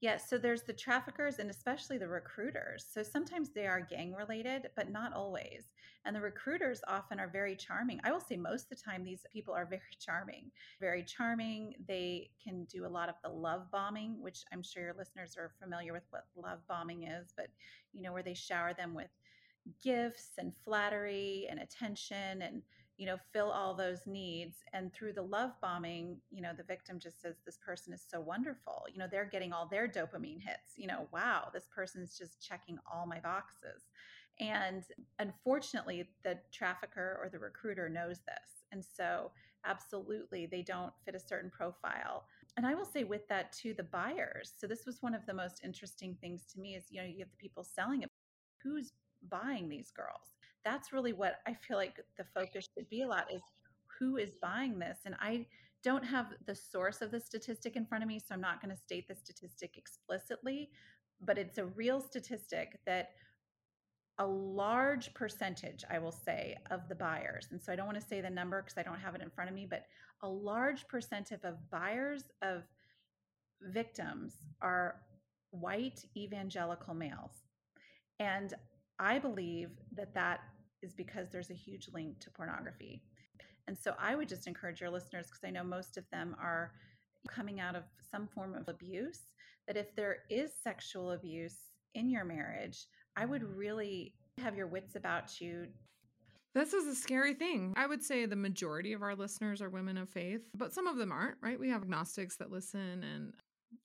Yes, 0.00 0.28
so 0.28 0.36
there's 0.36 0.62
the 0.62 0.72
traffickers 0.72 1.38
and 1.38 1.48
especially 1.48 1.96
the 1.96 2.08
recruiters. 2.08 2.84
So 2.90 3.04
sometimes 3.04 3.50
they 3.50 3.68
are 3.68 3.86
gang 3.88 4.12
related, 4.12 4.68
but 4.74 4.90
not 4.90 5.12
always. 5.12 5.74
And 6.04 6.16
the 6.16 6.20
recruiters 6.20 6.80
often 6.88 7.20
are 7.20 7.28
very 7.28 7.54
charming. 7.54 8.00
I 8.02 8.10
will 8.10 8.18
say 8.18 8.36
most 8.36 8.64
of 8.64 8.70
the 8.70 8.82
time, 8.82 9.04
these 9.04 9.24
people 9.32 9.54
are 9.54 9.66
very 9.70 9.82
charming, 10.00 10.50
very 10.80 11.04
charming. 11.04 11.74
They 11.86 12.30
can 12.42 12.64
do 12.64 12.84
a 12.84 12.88
lot 12.88 13.10
of 13.10 13.14
the 13.22 13.30
love 13.30 13.70
bombing, 13.70 14.20
which 14.20 14.42
I'm 14.52 14.62
sure 14.62 14.82
your 14.82 14.94
listeners 14.98 15.36
are 15.38 15.52
familiar 15.62 15.92
with 15.92 16.06
what 16.10 16.24
love 16.34 16.58
bombing 16.68 17.04
is, 17.04 17.32
but 17.36 17.46
you 17.92 18.02
know, 18.02 18.12
where 18.12 18.24
they 18.24 18.34
shower 18.34 18.74
them 18.74 18.94
with 18.94 19.10
gifts 19.82 20.30
and 20.38 20.52
flattery 20.64 21.46
and 21.50 21.60
attention 21.60 22.42
and 22.42 22.62
you 22.96 23.06
know 23.06 23.16
fill 23.32 23.50
all 23.50 23.74
those 23.74 24.06
needs 24.06 24.58
and 24.72 24.92
through 24.92 25.12
the 25.12 25.22
love 25.22 25.52
bombing 25.60 26.16
you 26.30 26.42
know 26.42 26.52
the 26.56 26.62
victim 26.62 26.98
just 26.98 27.20
says 27.20 27.36
this 27.44 27.58
person 27.64 27.92
is 27.92 28.04
so 28.06 28.20
wonderful. 28.20 28.84
You 28.92 28.98
know 28.98 29.06
they're 29.10 29.24
getting 29.24 29.52
all 29.52 29.66
their 29.66 29.88
dopamine 29.88 30.40
hits 30.40 30.74
you 30.76 30.86
know 30.86 31.08
wow 31.12 31.48
this 31.52 31.68
person's 31.74 32.16
just 32.16 32.40
checking 32.40 32.78
all 32.92 33.06
my 33.06 33.20
boxes. 33.20 33.84
And 34.40 34.82
unfortunately 35.18 36.08
the 36.24 36.38
trafficker 36.52 37.18
or 37.22 37.28
the 37.28 37.38
recruiter 37.38 37.88
knows 37.88 38.18
this 38.26 38.64
and 38.72 38.84
so 38.84 39.30
absolutely 39.64 40.46
they 40.46 40.62
don't 40.62 40.92
fit 41.04 41.14
a 41.14 41.20
certain 41.20 41.50
profile. 41.50 42.24
And 42.56 42.66
i 42.66 42.74
will 42.74 42.84
say 42.84 43.04
with 43.04 43.26
that 43.28 43.52
too 43.52 43.74
the 43.74 43.84
buyers 43.84 44.52
so 44.58 44.66
this 44.66 44.84
was 44.86 45.00
one 45.00 45.14
of 45.14 45.24
the 45.26 45.34
most 45.34 45.60
interesting 45.64 46.16
things 46.20 46.44
to 46.52 46.60
me 46.60 46.74
is 46.74 46.84
you 46.90 47.00
know 47.00 47.06
you 47.06 47.20
have 47.20 47.30
the 47.30 47.36
people 47.36 47.64
selling 47.64 48.02
it 48.02 48.08
who's 48.62 48.92
buying 49.30 49.68
these 49.68 49.90
girls 49.90 50.32
that's 50.64 50.92
really 50.92 51.12
what 51.12 51.40
I 51.46 51.54
feel 51.54 51.76
like 51.76 51.96
the 52.16 52.24
focus 52.34 52.68
should 52.74 52.88
be 52.88 53.02
a 53.02 53.08
lot 53.08 53.26
is 53.32 53.42
who 53.98 54.16
is 54.16 54.30
buying 54.40 54.78
this. 54.78 54.98
And 55.04 55.14
I 55.20 55.46
don't 55.82 56.04
have 56.04 56.26
the 56.46 56.54
source 56.54 57.02
of 57.02 57.10
the 57.10 57.20
statistic 57.20 57.76
in 57.76 57.86
front 57.86 58.04
of 58.04 58.08
me, 58.08 58.18
so 58.18 58.34
I'm 58.34 58.40
not 58.40 58.62
going 58.62 58.74
to 58.74 58.80
state 58.80 59.08
the 59.08 59.14
statistic 59.14 59.76
explicitly, 59.76 60.70
but 61.20 61.38
it's 61.38 61.58
a 61.58 61.66
real 61.66 62.00
statistic 62.00 62.78
that 62.86 63.10
a 64.18 64.26
large 64.26 65.12
percentage, 65.14 65.84
I 65.90 65.98
will 65.98 66.12
say, 66.12 66.56
of 66.70 66.88
the 66.88 66.94
buyers, 66.94 67.48
and 67.50 67.60
so 67.60 67.72
I 67.72 67.76
don't 67.76 67.86
want 67.86 68.00
to 68.00 68.06
say 68.06 68.20
the 68.20 68.30
number 68.30 68.62
because 68.62 68.78
I 68.78 68.82
don't 68.82 69.00
have 69.00 69.14
it 69.14 69.22
in 69.22 69.30
front 69.30 69.50
of 69.50 69.56
me, 69.56 69.66
but 69.68 69.86
a 70.22 70.28
large 70.28 70.86
percentage 70.86 71.42
of 71.42 71.70
buyers 71.70 72.24
of 72.42 72.62
victims 73.62 74.34
are 74.60 74.96
white 75.50 76.04
evangelical 76.16 76.94
males. 76.94 77.42
And 78.20 78.54
I 79.02 79.18
believe 79.18 79.70
that 79.96 80.14
that 80.14 80.40
is 80.82 80.94
because 80.94 81.28
there's 81.30 81.50
a 81.50 81.54
huge 81.54 81.88
link 81.92 82.20
to 82.20 82.30
pornography. 82.30 83.02
And 83.66 83.76
so 83.76 83.94
I 84.00 84.14
would 84.14 84.28
just 84.28 84.46
encourage 84.46 84.80
your 84.80 84.90
listeners, 84.90 85.26
because 85.26 85.44
I 85.44 85.50
know 85.50 85.64
most 85.64 85.96
of 85.96 86.04
them 86.10 86.36
are 86.40 86.72
coming 87.28 87.60
out 87.60 87.76
of 87.76 87.84
some 88.10 88.28
form 88.28 88.54
of 88.54 88.68
abuse, 88.68 89.20
that 89.66 89.76
if 89.76 89.94
there 89.94 90.18
is 90.30 90.52
sexual 90.62 91.12
abuse 91.12 91.56
in 91.94 92.08
your 92.10 92.24
marriage, 92.24 92.86
I 93.16 93.26
would 93.26 93.42
really 93.42 94.14
have 94.38 94.56
your 94.56 94.66
wits 94.66 94.96
about 94.96 95.40
you. 95.40 95.66
This 96.54 96.72
is 96.72 96.86
a 96.86 96.94
scary 96.94 97.34
thing. 97.34 97.72
I 97.76 97.86
would 97.86 98.02
say 98.02 98.26
the 98.26 98.36
majority 98.36 98.92
of 98.92 99.02
our 99.02 99.14
listeners 99.14 99.62
are 99.62 99.70
women 99.70 99.96
of 99.96 100.08
faith, 100.08 100.42
but 100.54 100.72
some 100.72 100.86
of 100.86 100.96
them 100.96 101.12
aren't, 101.12 101.38
right? 101.42 101.58
We 101.58 101.70
have 101.70 101.82
agnostics 101.82 102.36
that 102.36 102.50
listen 102.50 103.04
and 103.04 103.32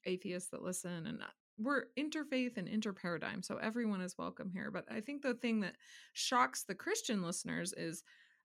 atheists 0.06 0.50
that 0.50 0.64
listen 0.64 1.08
and 1.08 1.20
we're 1.60 1.86
interfaith 1.98 2.58
and 2.58 2.68
interparadigm, 2.68 3.44
so 3.44 3.58
everyone 3.58 4.02
is 4.02 4.18
welcome 4.18 4.52
here. 4.52 4.72
But 4.72 4.86
I 4.92 5.02
think 5.02 5.22
the 5.22 5.34
thing 5.34 5.62
that 5.62 5.76
shocks 6.14 6.64
the 6.64 6.76
Christian 6.76 7.22
listeners 7.22 7.74
is 7.76 8.04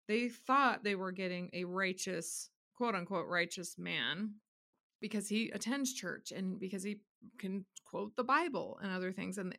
they 0.08 0.28
thought 0.28 0.82
they 0.82 0.94
were 0.94 1.12
getting 1.12 1.50
a 1.52 1.64
righteous, 1.64 2.50
quote 2.74 2.94
unquote, 2.94 3.28
righteous 3.28 3.76
man 3.78 4.34
because 5.00 5.28
he 5.28 5.50
attends 5.50 5.92
church 5.92 6.32
and 6.32 6.58
because 6.58 6.82
he 6.82 7.00
can 7.38 7.64
quote 7.84 8.14
the 8.16 8.24
Bible 8.24 8.78
and 8.82 8.92
other 8.92 9.12
things. 9.12 9.38
And 9.38 9.56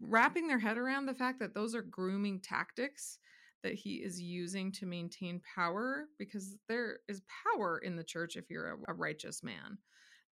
wrapping 0.00 0.46
their 0.46 0.58
head 0.58 0.78
around 0.78 1.06
the 1.06 1.14
fact 1.14 1.40
that 1.40 1.54
those 1.54 1.74
are 1.74 1.82
grooming 1.82 2.40
tactics 2.40 3.18
that 3.62 3.74
he 3.74 3.96
is 3.96 4.20
using 4.20 4.70
to 4.70 4.86
maintain 4.86 5.40
power 5.54 6.04
because 6.18 6.56
there 6.68 7.00
is 7.08 7.22
power 7.44 7.78
in 7.78 7.96
the 7.96 8.04
church 8.04 8.36
if 8.36 8.50
you're 8.50 8.72
a, 8.72 8.92
a 8.92 8.94
righteous 8.94 9.42
man 9.42 9.78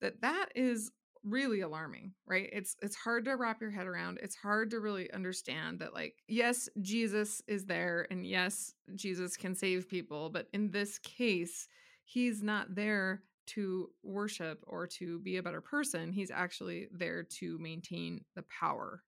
that 0.01 0.21
that 0.21 0.47
is 0.55 0.93
really 1.27 1.61
alarming 1.61 2.13
right? 2.27 2.49
It's 2.53 2.77
it's 2.81 2.97
hard 2.97 3.25
to 3.25 3.35
wrap 3.35 3.61
your 3.61 3.71
head 3.71 3.87
around 3.87 4.19
it's 4.23 4.37
hard 4.37 4.71
to 4.71 4.81
really 4.81 5.11
understand 5.13 5.81
that 5.81 5.95
like 5.95 6.15
yes 6.29 6.69
jesus 6.81 7.43
is 7.47 7.67
there 7.67 8.07
and 8.11 8.27
yes 8.27 8.75
jesus 8.95 9.37
can 9.37 9.55
save 9.55 9.89
people 9.89 10.31
but 10.31 10.47
in 10.53 10.71
this 10.71 10.99
case 11.01 11.69
he's 12.05 12.43
not 12.43 12.75
there 12.75 13.23
to 13.47 13.91
worship 14.03 14.63
or 14.67 14.87
to 14.87 15.19
be 15.21 15.37
a 15.37 15.43
better 15.43 15.61
person 15.61 16.13
he's 16.13 16.31
actually 16.31 16.89
there 16.93 17.23
to 17.23 17.59
maintain 17.59 18.25
the 18.35 18.43
power. 18.45 19.03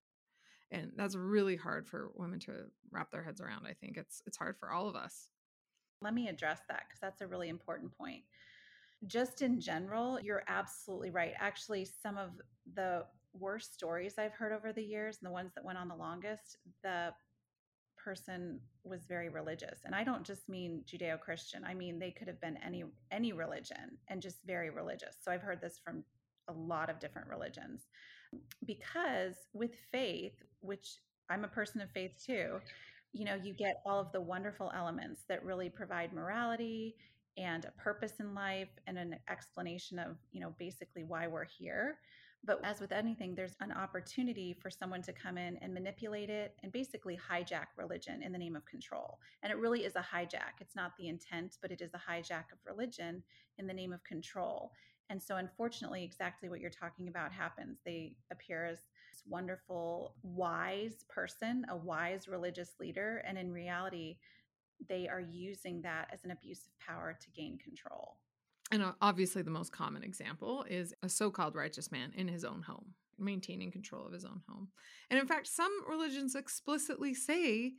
And 0.70 0.92
that's 0.96 1.16
really 1.16 1.56
hard 1.56 1.86
for 1.86 2.10
women 2.14 2.40
to 2.40 2.52
wrap 2.90 3.10
their 3.10 3.22
heads 3.22 3.40
around 3.40 3.66
i 3.66 3.72
think. 3.72 3.96
It's 3.96 4.22
it's 4.26 4.36
hard 4.36 4.56
for 4.58 4.70
all 4.70 4.88
of 4.88 4.96
us. 4.96 5.28
Let 6.00 6.14
me 6.14 6.28
address 6.28 6.60
that 6.68 6.84
because 6.86 7.00
that's 7.00 7.20
a 7.20 7.26
really 7.26 7.48
important 7.48 7.96
point 7.96 8.22
just 9.06 9.42
in 9.42 9.60
general, 9.60 10.18
you're 10.20 10.42
absolutely 10.48 11.10
right. 11.10 11.32
Actually, 11.38 11.84
some 11.84 12.18
of 12.18 12.30
the 12.74 13.04
worst 13.32 13.74
stories 13.74 14.14
I've 14.18 14.32
heard 14.32 14.52
over 14.52 14.72
the 14.72 14.82
years 14.82 15.18
and 15.20 15.28
the 15.28 15.32
ones 15.32 15.52
that 15.54 15.64
went 15.64 15.78
on 15.78 15.88
the 15.88 15.94
longest, 15.94 16.56
the 16.82 17.12
person 17.96 18.60
was 18.84 19.04
very 19.06 19.28
religious. 19.28 19.80
And 19.84 19.94
I 19.94 20.02
don't 20.02 20.24
just 20.24 20.48
mean 20.48 20.82
Judeo-Christian. 20.86 21.64
I 21.64 21.74
mean 21.74 21.98
they 21.98 22.10
could 22.10 22.28
have 22.28 22.40
been 22.40 22.58
any 22.64 22.84
any 23.10 23.32
religion 23.32 23.98
and 24.08 24.22
just 24.22 24.38
very 24.46 24.70
religious. 24.70 25.16
So 25.20 25.30
I've 25.30 25.42
heard 25.42 25.60
this 25.60 25.80
from 25.84 26.04
a 26.48 26.52
lot 26.52 26.90
of 26.90 27.00
different 27.00 27.28
religions. 27.28 27.82
Because 28.64 29.34
with 29.52 29.72
faith, 29.92 30.34
which 30.60 30.96
I'm 31.30 31.44
a 31.44 31.48
person 31.48 31.80
of 31.80 31.90
faith 31.90 32.12
too, 32.24 32.60
you 33.12 33.24
know, 33.24 33.34
you 33.34 33.52
get 33.52 33.80
all 33.84 34.00
of 34.00 34.12
the 34.12 34.20
wonderful 34.20 34.70
elements 34.74 35.22
that 35.28 35.44
really 35.44 35.68
provide 35.68 36.12
morality 36.12 36.96
and 37.38 37.64
a 37.64 37.70
purpose 37.72 38.14
in 38.20 38.34
life 38.34 38.68
and 38.86 38.98
an 38.98 39.16
explanation 39.30 39.98
of, 39.98 40.16
you 40.32 40.40
know, 40.40 40.54
basically 40.58 41.04
why 41.04 41.26
we're 41.26 41.44
here. 41.44 41.98
But 42.44 42.60
as 42.64 42.80
with 42.80 42.92
anything, 42.92 43.34
there's 43.34 43.56
an 43.60 43.72
opportunity 43.72 44.54
for 44.60 44.70
someone 44.70 45.02
to 45.02 45.12
come 45.12 45.38
in 45.38 45.56
and 45.56 45.74
manipulate 45.74 46.30
it 46.30 46.54
and 46.62 46.70
basically 46.70 47.18
hijack 47.18 47.66
religion 47.76 48.22
in 48.22 48.32
the 48.32 48.38
name 48.38 48.54
of 48.54 48.64
control. 48.64 49.18
And 49.42 49.52
it 49.52 49.58
really 49.58 49.84
is 49.84 49.96
a 49.96 50.06
hijack. 50.14 50.60
It's 50.60 50.76
not 50.76 50.92
the 50.96 51.08
intent, 51.08 51.58
but 51.60 51.72
it 51.72 51.80
is 51.80 51.94
a 51.94 52.10
hijack 52.10 52.52
of 52.52 52.58
religion 52.64 53.22
in 53.58 53.66
the 53.66 53.74
name 53.74 53.92
of 53.92 54.04
control. 54.04 54.72
And 55.10 55.20
so, 55.22 55.36
unfortunately, 55.36 56.04
exactly 56.04 56.48
what 56.48 56.60
you're 56.60 56.70
talking 56.70 57.08
about 57.08 57.32
happens. 57.32 57.78
They 57.84 58.14
appear 58.30 58.66
as 58.66 58.78
this 59.10 59.22
wonderful, 59.26 60.14
wise 60.22 61.04
person, 61.08 61.64
a 61.70 61.76
wise 61.76 62.28
religious 62.28 62.74
leader. 62.78 63.22
And 63.26 63.38
in 63.38 63.50
reality, 63.50 64.18
they 64.88 65.08
are 65.08 65.20
using 65.20 65.82
that 65.82 66.08
as 66.12 66.24
an 66.24 66.30
abuse 66.30 66.66
of 66.66 66.78
power 66.78 67.16
to 67.20 67.30
gain 67.30 67.58
control. 67.58 68.16
And 68.70 68.82
uh, 68.82 68.92
obviously, 69.00 69.42
the 69.42 69.50
most 69.50 69.72
common 69.72 70.02
example 70.02 70.64
is 70.68 70.94
a 71.02 71.08
so 71.08 71.30
called 71.30 71.54
righteous 71.54 71.90
man 71.90 72.12
in 72.14 72.28
his 72.28 72.44
own 72.44 72.62
home, 72.62 72.94
maintaining 73.18 73.70
control 73.70 74.06
of 74.06 74.12
his 74.12 74.24
own 74.24 74.42
home. 74.48 74.68
And 75.10 75.18
in 75.18 75.26
fact, 75.26 75.46
some 75.46 75.72
religions 75.88 76.34
explicitly 76.34 77.14
say 77.14 77.72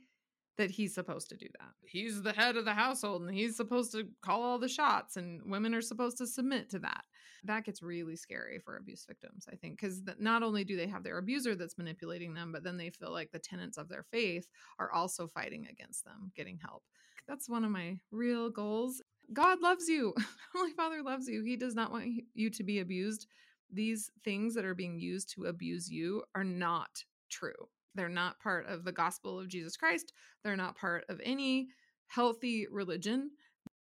that 0.58 0.70
he's 0.70 0.94
supposed 0.94 1.28
to 1.30 1.36
do 1.36 1.46
that. 1.58 1.70
He's 1.86 2.22
the 2.22 2.32
head 2.32 2.56
of 2.56 2.64
the 2.64 2.74
household 2.74 3.22
and 3.22 3.34
he's 3.34 3.56
supposed 3.56 3.92
to 3.92 4.08
call 4.20 4.42
all 4.42 4.58
the 4.58 4.68
shots, 4.68 5.16
and 5.16 5.40
women 5.50 5.74
are 5.74 5.80
supposed 5.80 6.18
to 6.18 6.26
submit 6.26 6.70
to 6.70 6.80
that. 6.80 7.04
That 7.44 7.64
gets 7.64 7.82
really 7.82 8.16
scary 8.16 8.58
for 8.58 8.76
abuse 8.76 9.04
victims, 9.06 9.46
I 9.50 9.56
think, 9.56 9.80
because 9.80 10.02
not 10.18 10.42
only 10.42 10.64
do 10.64 10.76
they 10.76 10.86
have 10.86 11.02
their 11.02 11.18
abuser 11.18 11.54
that's 11.54 11.78
manipulating 11.78 12.34
them, 12.34 12.52
but 12.52 12.62
then 12.62 12.76
they 12.76 12.90
feel 12.90 13.12
like 13.12 13.32
the 13.32 13.38
tenets 13.38 13.78
of 13.78 13.88
their 13.88 14.02
faith 14.02 14.48
are 14.78 14.92
also 14.92 15.26
fighting 15.26 15.66
against 15.70 16.04
them 16.04 16.32
getting 16.34 16.58
help. 16.58 16.82
That's 17.26 17.48
one 17.48 17.64
of 17.64 17.70
my 17.70 17.98
real 18.10 18.50
goals. 18.50 19.02
God 19.32 19.60
loves 19.60 19.88
you. 19.88 20.14
Holy 20.54 20.72
Father 20.72 21.02
loves 21.02 21.28
you. 21.28 21.42
He 21.42 21.56
does 21.56 21.74
not 21.74 21.92
want 21.92 22.06
you 22.34 22.50
to 22.50 22.62
be 22.64 22.80
abused. 22.80 23.26
These 23.72 24.10
things 24.24 24.54
that 24.54 24.64
are 24.64 24.74
being 24.74 24.98
used 24.98 25.30
to 25.34 25.44
abuse 25.44 25.90
you 25.90 26.24
are 26.34 26.44
not 26.44 27.04
true. 27.28 27.68
They're 27.94 28.08
not 28.08 28.40
part 28.40 28.66
of 28.66 28.84
the 28.84 28.92
gospel 28.92 29.38
of 29.38 29.48
Jesus 29.48 29.76
Christ. 29.76 30.12
They're 30.42 30.56
not 30.56 30.76
part 30.76 31.04
of 31.08 31.20
any 31.24 31.68
healthy 32.08 32.66
religion. 32.70 33.30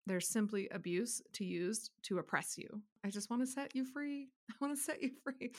They're 0.07 0.21
simply 0.21 0.69
abuse 0.71 1.21
to 1.35 1.45
use 1.45 1.91
to 2.03 2.19
oppress 2.19 2.57
you. 2.57 2.83
I 3.07 3.11
just 3.11 3.31
want 3.31 3.41
to 3.43 3.47
set 3.47 3.77
you 3.77 3.85
free. 3.85 4.31
I 4.51 4.55
want 4.61 4.77
to 4.77 4.83
set 4.83 5.01
you 5.01 5.11
free. 5.23 5.53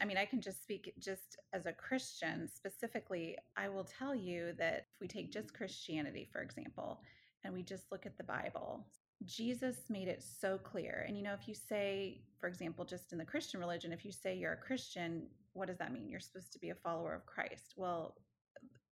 I 0.00 0.06
mean, 0.06 0.16
I 0.16 0.24
can 0.24 0.40
just 0.40 0.62
speak 0.62 0.94
just 0.98 1.36
as 1.52 1.66
a 1.66 1.72
Christian 1.72 2.48
specifically. 2.48 3.36
I 3.58 3.68
will 3.68 3.84
tell 3.84 4.14
you 4.14 4.54
that 4.58 4.86
if 4.94 5.00
we 5.00 5.06
take 5.06 5.30
just 5.30 5.52
Christianity, 5.52 6.26
for 6.32 6.40
example, 6.40 7.02
and 7.44 7.52
we 7.52 7.62
just 7.62 7.92
look 7.92 8.06
at 8.06 8.16
the 8.16 8.24
Bible, 8.24 8.86
Jesus 9.26 9.76
made 9.90 10.08
it 10.08 10.22
so 10.22 10.56
clear. 10.56 11.04
And 11.06 11.14
you 11.14 11.22
know, 11.22 11.34
if 11.34 11.46
you 11.46 11.54
say, 11.54 12.22
for 12.40 12.48
example, 12.48 12.86
just 12.86 13.12
in 13.12 13.18
the 13.18 13.24
Christian 13.24 13.60
religion, 13.60 13.92
if 13.92 14.02
you 14.02 14.12
say 14.12 14.34
you're 14.34 14.54
a 14.54 14.66
Christian, 14.66 15.26
what 15.52 15.68
does 15.68 15.76
that 15.76 15.92
mean? 15.92 16.08
You're 16.08 16.20
supposed 16.20 16.54
to 16.54 16.58
be 16.58 16.70
a 16.70 16.74
follower 16.74 17.14
of 17.14 17.26
Christ. 17.26 17.74
Well, 17.76 18.14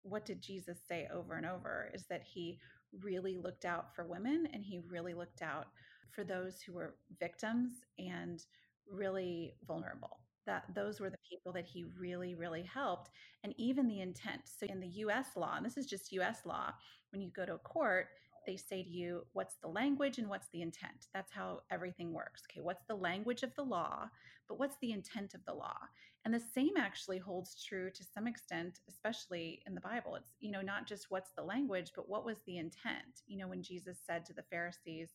what 0.02 0.24
did 0.24 0.40
Jesus 0.40 0.78
say 0.88 1.08
over 1.12 1.34
and 1.34 1.44
over 1.44 1.90
is 1.92 2.06
that 2.06 2.22
he 2.24 2.58
really 3.02 3.36
looked 3.36 3.66
out 3.66 3.94
for 3.94 4.06
women 4.06 4.48
and 4.54 4.64
he 4.64 4.80
really 4.88 5.12
looked 5.12 5.42
out 5.42 5.66
for 6.10 6.24
those 6.24 6.60
who 6.60 6.72
were 6.72 6.96
victims 7.20 7.72
and 7.98 8.44
really 8.90 9.54
vulnerable 9.66 10.20
that 10.46 10.64
those 10.74 11.00
were 11.00 11.10
the 11.10 11.18
people 11.28 11.52
that 11.52 11.66
he 11.66 11.84
really 11.98 12.34
really 12.34 12.62
helped 12.62 13.10
and 13.42 13.52
even 13.56 13.88
the 13.88 14.00
intent 14.00 14.42
so 14.44 14.66
in 14.66 14.80
the 14.80 14.86
US 14.86 15.28
law 15.36 15.54
and 15.56 15.66
this 15.66 15.76
is 15.76 15.86
just 15.86 16.12
US 16.12 16.46
law 16.46 16.72
when 17.10 17.20
you 17.20 17.30
go 17.34 17.44
to 17.44 17.54
a 17.54 17.58
court 17.58 18.08
they 18.46 18.56
say 18.56 18.82
to 18.82 18.88
you, 18.88 19.26
what's 19.32 19.56
the 19.56 19.68
language 19.68 20.18
and 20.18 20.28
what's 20.28 20.48
the 20.52 20.62
intent? 20.62 21.08
That's 21.12 21.32
how 21.32 21.62
everything 21.70 22.12
works. 22.12 22.44
Okay, 22.48 22.60
what's 22.60 22.84
the 22.88 22.94
language 22.94 23.42
of 23.42 23.54
the 23.56 23.64
law, 23.64 24.08
but 24.48 24.58
what's 24.58 24.76
the 24.80 24.92
intent 24.92 25.34
of 25.34 25.44
the 25.44 25.52
law? 25.52 25.76
And 26.24 26.32
the 26.32 26.42
same 26.54 26.76
actually 26.78 27.18
holds 27.18 27.62
true 27.62 27.90
to 27.90 28.04
some 28.04 28.26
extent, 28.26 28.80
especially 28.88 29.62
in 29.66 29.74
the 29.74 29.80
Bible. 29.80 30.16
It's, 30.16 30.34
you 30.40 30.50
know, 30.50 30.60
not 30.62 30.86
just 30.86 31.06
what's 31.08 31.30
the 31.36 31.42
language, 31.42 31.92
but 31.94 32.08
what 32.08 32.24
was 32.24 32.38
the 32.46 32.58
intent? 32.58 33.22
You 33.26 33.38
know, 33.38 33.48
when 33.48 33.62
Jesus 33.62 33.98
said 34.04 34.24
to 34.26 34.32
the 34.32 34.42
Pharisees, 34.42 35.10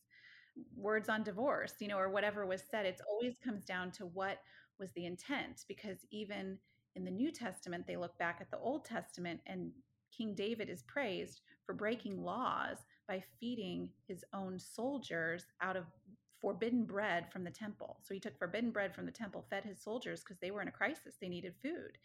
words 0.76 1.08
on 1.08 1.22
divorce, 1.22 1.74
you 1.80 1.88
know, 1.88 1.98
or 1.98 2.10
whatever 2.10 2.46
was 2.46 2.62
said, 2.70 2.86
it 2.86 2.94
mm-hmm. 2.94 3.10
always 3.10 3.34
comes 3.42 3.64
down 3.64 3.90
to 3.92 4.06
what 4.06 4.38
was 4.78 4.90
the 4.92 5.06
intent, 5.06 5.64
because 5.68 5.98
even 6.10 6.58
in 6.94 7.04
the 7.04 7.10
New 7.10 7.30
Testament, 7.30 7.86
they 7.86 7.96
look 7.96 8.16
back 8.18 8.38
at 8.40 8.50
the 8.50 8.58
Old 8.58 8.84
Testament 8.84 9.40
and 9.46 9.70
King 10.16 10.34
David 10.34 10.68
is 10.68 10.82
praised 10.82 11.40
for 11.64 11.74
breaking 11.74 12.22
laws 12.22 12.78
by 13.08 13.22
feeding 13.40 13.88
his 14.06 14.24
own 14.34 14.58
soldiers 14.58 15.46
out 15.62 15.76
of 15.76 15.84
forbidden 16.40 16.84
bread 16.84 17.30
from 17.32 17.44
the 17.44 17.50
temple. 17.50 17.96
So 18.02 18.12
he 18.12 18.20
took 18.20 18.38
forbidden 18.38 18.72
bread 18.72 18.94
from 18.94 19.06
the 19.06 19.12
temple, 19.12 19.44
fed 19.48 19.64
his 19.64 19.80
soldiers 19.80 20.22
because 20.22 20.38
they 20.40 20.50
were 20.50 20.60
in 20.60 20.68
a 20.68 20.72
crisis, 20.72 21.14
they 21.20 21.28
needed 21.28 21.54
food. 21.62 21.96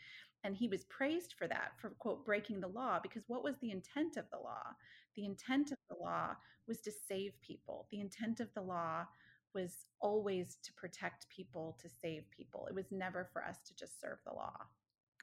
And 0.44 0.56
he 0.56 0.68
was 0.68 0.86
praised 0.86 1.34
for 1.38 1.48
that, 1.48 1.72
for 1.82 1.90
quote, 1.90 2.24
breaking 2.24 2.62
the 2.62 2.68
law, 2.68 3.00
because 3.02 3.24
what 3.28 3.44
was 3.44 3.56
the 3.58 3.72
intent 3.72 4.16
of 4.16 4.30
the 4.32 4.38
law? 4.38 4.76
The 5.18 5.26
intent 5.26 5.72
of 5.72 5.80
the 5.90 6.02
law 6.02 6.36
was 6.68 6.80
to 6.82 6.92
save 6.92 7.34
people. 7.42 7.88
The 7.92 8.00
intent 8.00 8.40
of 8.40 8.54
the 8.54 8.62
law 8.62 9.06
was 9.54 9.88
always 10.00 10.58
to 10.64 10.72
protect 10.74 11.28
people, 11.30 11.76
to 11.82 11.90
save 11.90 12.30
people. 12.30 12.68
It 12.70 12.76
was 12.76 12.92
never 12.92 13.28
for 13.34 13.44
us 13.44 13.58
to 13.66 13.76
just 13.76 14.00
serve 14.00 14.20
the 14.26 14.34
law. 14.34 14.54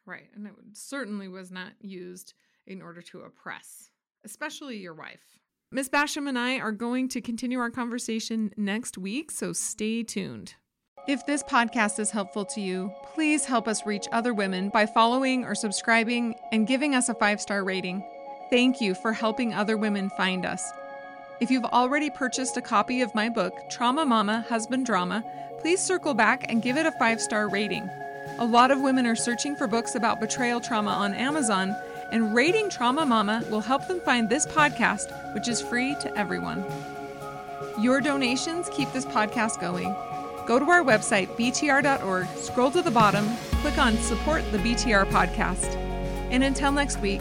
Right. 0.05 0.29
And 0.35 0.47
it 0.47 0.53
certainly 0.73 1.29
was 1.29 1.53
not 1.53 1.73
used 1.81 2.35
in 2.67 2.83
order 2.83 3.01
to 3.03 3.21
oppress, 3.21 3.91
especially 4.25 4.79
your 4.79 4.95
wife. 4.95 5.39
Miss 5.71 5.89
Basham 5.89 6.29
and 6.29 6.39
I 6.39 6.59
are 6.59 6.73
going 6.73 7.09
to 7.11 7.21
continue 7.21 7.59
our 7.59 7.71
conversation 7.71 8.53
next 8.57 8.99
week, 8.99 9.31
so 9.31 9.53
stay 9.53 10.03
tuned. 10.03 10.55
If 11.07 11.27
this 11.27 11.43
podcast 11.43 11.99
is 12.01 12.11
helpful 12.11 12.45
to 12.47 12.61
you, 12.61 12.93
please 13.15 13.45
help 13.45 13.69
us 13.69 13.87
reach 13.87 14.09
other 14.11 14.35
women 14.35 14.71
by 14.71 14.87
following 14.87 15.45
or 15.45 15.55
subscribing 15.55 16.35
and 16.51 16.67
giving 16.67 16.95
us 16.95 17.09
a 17.09 17.15
five 17.15 17.41
star 17.41 17.63
rating. 17.63 18.03
Thank 18.55 18.81
you 18.81 18.95
for 18.95 19.13
helping 19.13 19.53
other 19.53 19.77
women 19.77 20.09
find 20.11 20.47
us. 20.47 20.73
If 21.41 21.51
you've 21.51 21.65
already 21.65 22.09
purchased 22.09 22.57
a 22.57 22.63
copy 22.63 23.01
of 23.01 23.13
my 23.13 23.29
book, 23.29 23.69
Trauma 23.69 24.07
Mama 24.07 24.47
Husband 24.49 24.87
Drama, 24.87 25.25
please 25.59 25.81
circle 25.81 26.15
back 26.15 26.49
and 26.49 26.63
give 26.63 26.77
it 26.77 26.87
a 26.87 26.93
five 26.93 27.21
star 27.21 27.49
rating. 27.49 27.91
A 28.39 28.45
lot 28.45 28.71
of 28.71 28.81
women 28.81 29.09
are 29.09 29.17
searching 29.17 29.57
for 29.57 29.67
books 29.67 29.97
about 29.97 30.21
betrayal 30.21 30.61
trauma 30.61 30.93
on 30.93 31.15
Amazon 31.15 31.75
and 32.13 32.33
rating 32.33 32.71
Trauma 32.71 33.05
Mama 33.05 33.43
will 33.51 33.61
help 33.61 33.89
them 33.89 33.99
find 33.99 34.29
this 34.29 34.47
podcast, 34.47 35.35
which 35.35 35.49
is 35.49 35.61
free 35.61 35.97
to 35.97 36.17
everyone. 36.17 36.65
Your 37.81 38.01
donations 38.01 38.69
keep 38.71 38.93
this 38.93 39.05
podcast 39.05 39.61
going. 39.61 39.93
Go 40.47 40.61
to 40.61 40.71
our 40.71 40.85
website, 40.85 41.27
btr.org, 41.37 42.29
scroll 42.37 42.71
to 42.71 42.83
the 42.83 42.91
bottom, 42.93 43.29
click 43.63 43.79
on 43.79 43.97
Support 43.97 44.45
the 44.53 44.59
BTR 44.59 45.07
Podcast. 45.07 45.75
And 46.31 46.45
until 46.45 46.71
next 46.71 47.01
week, 47.01 47.21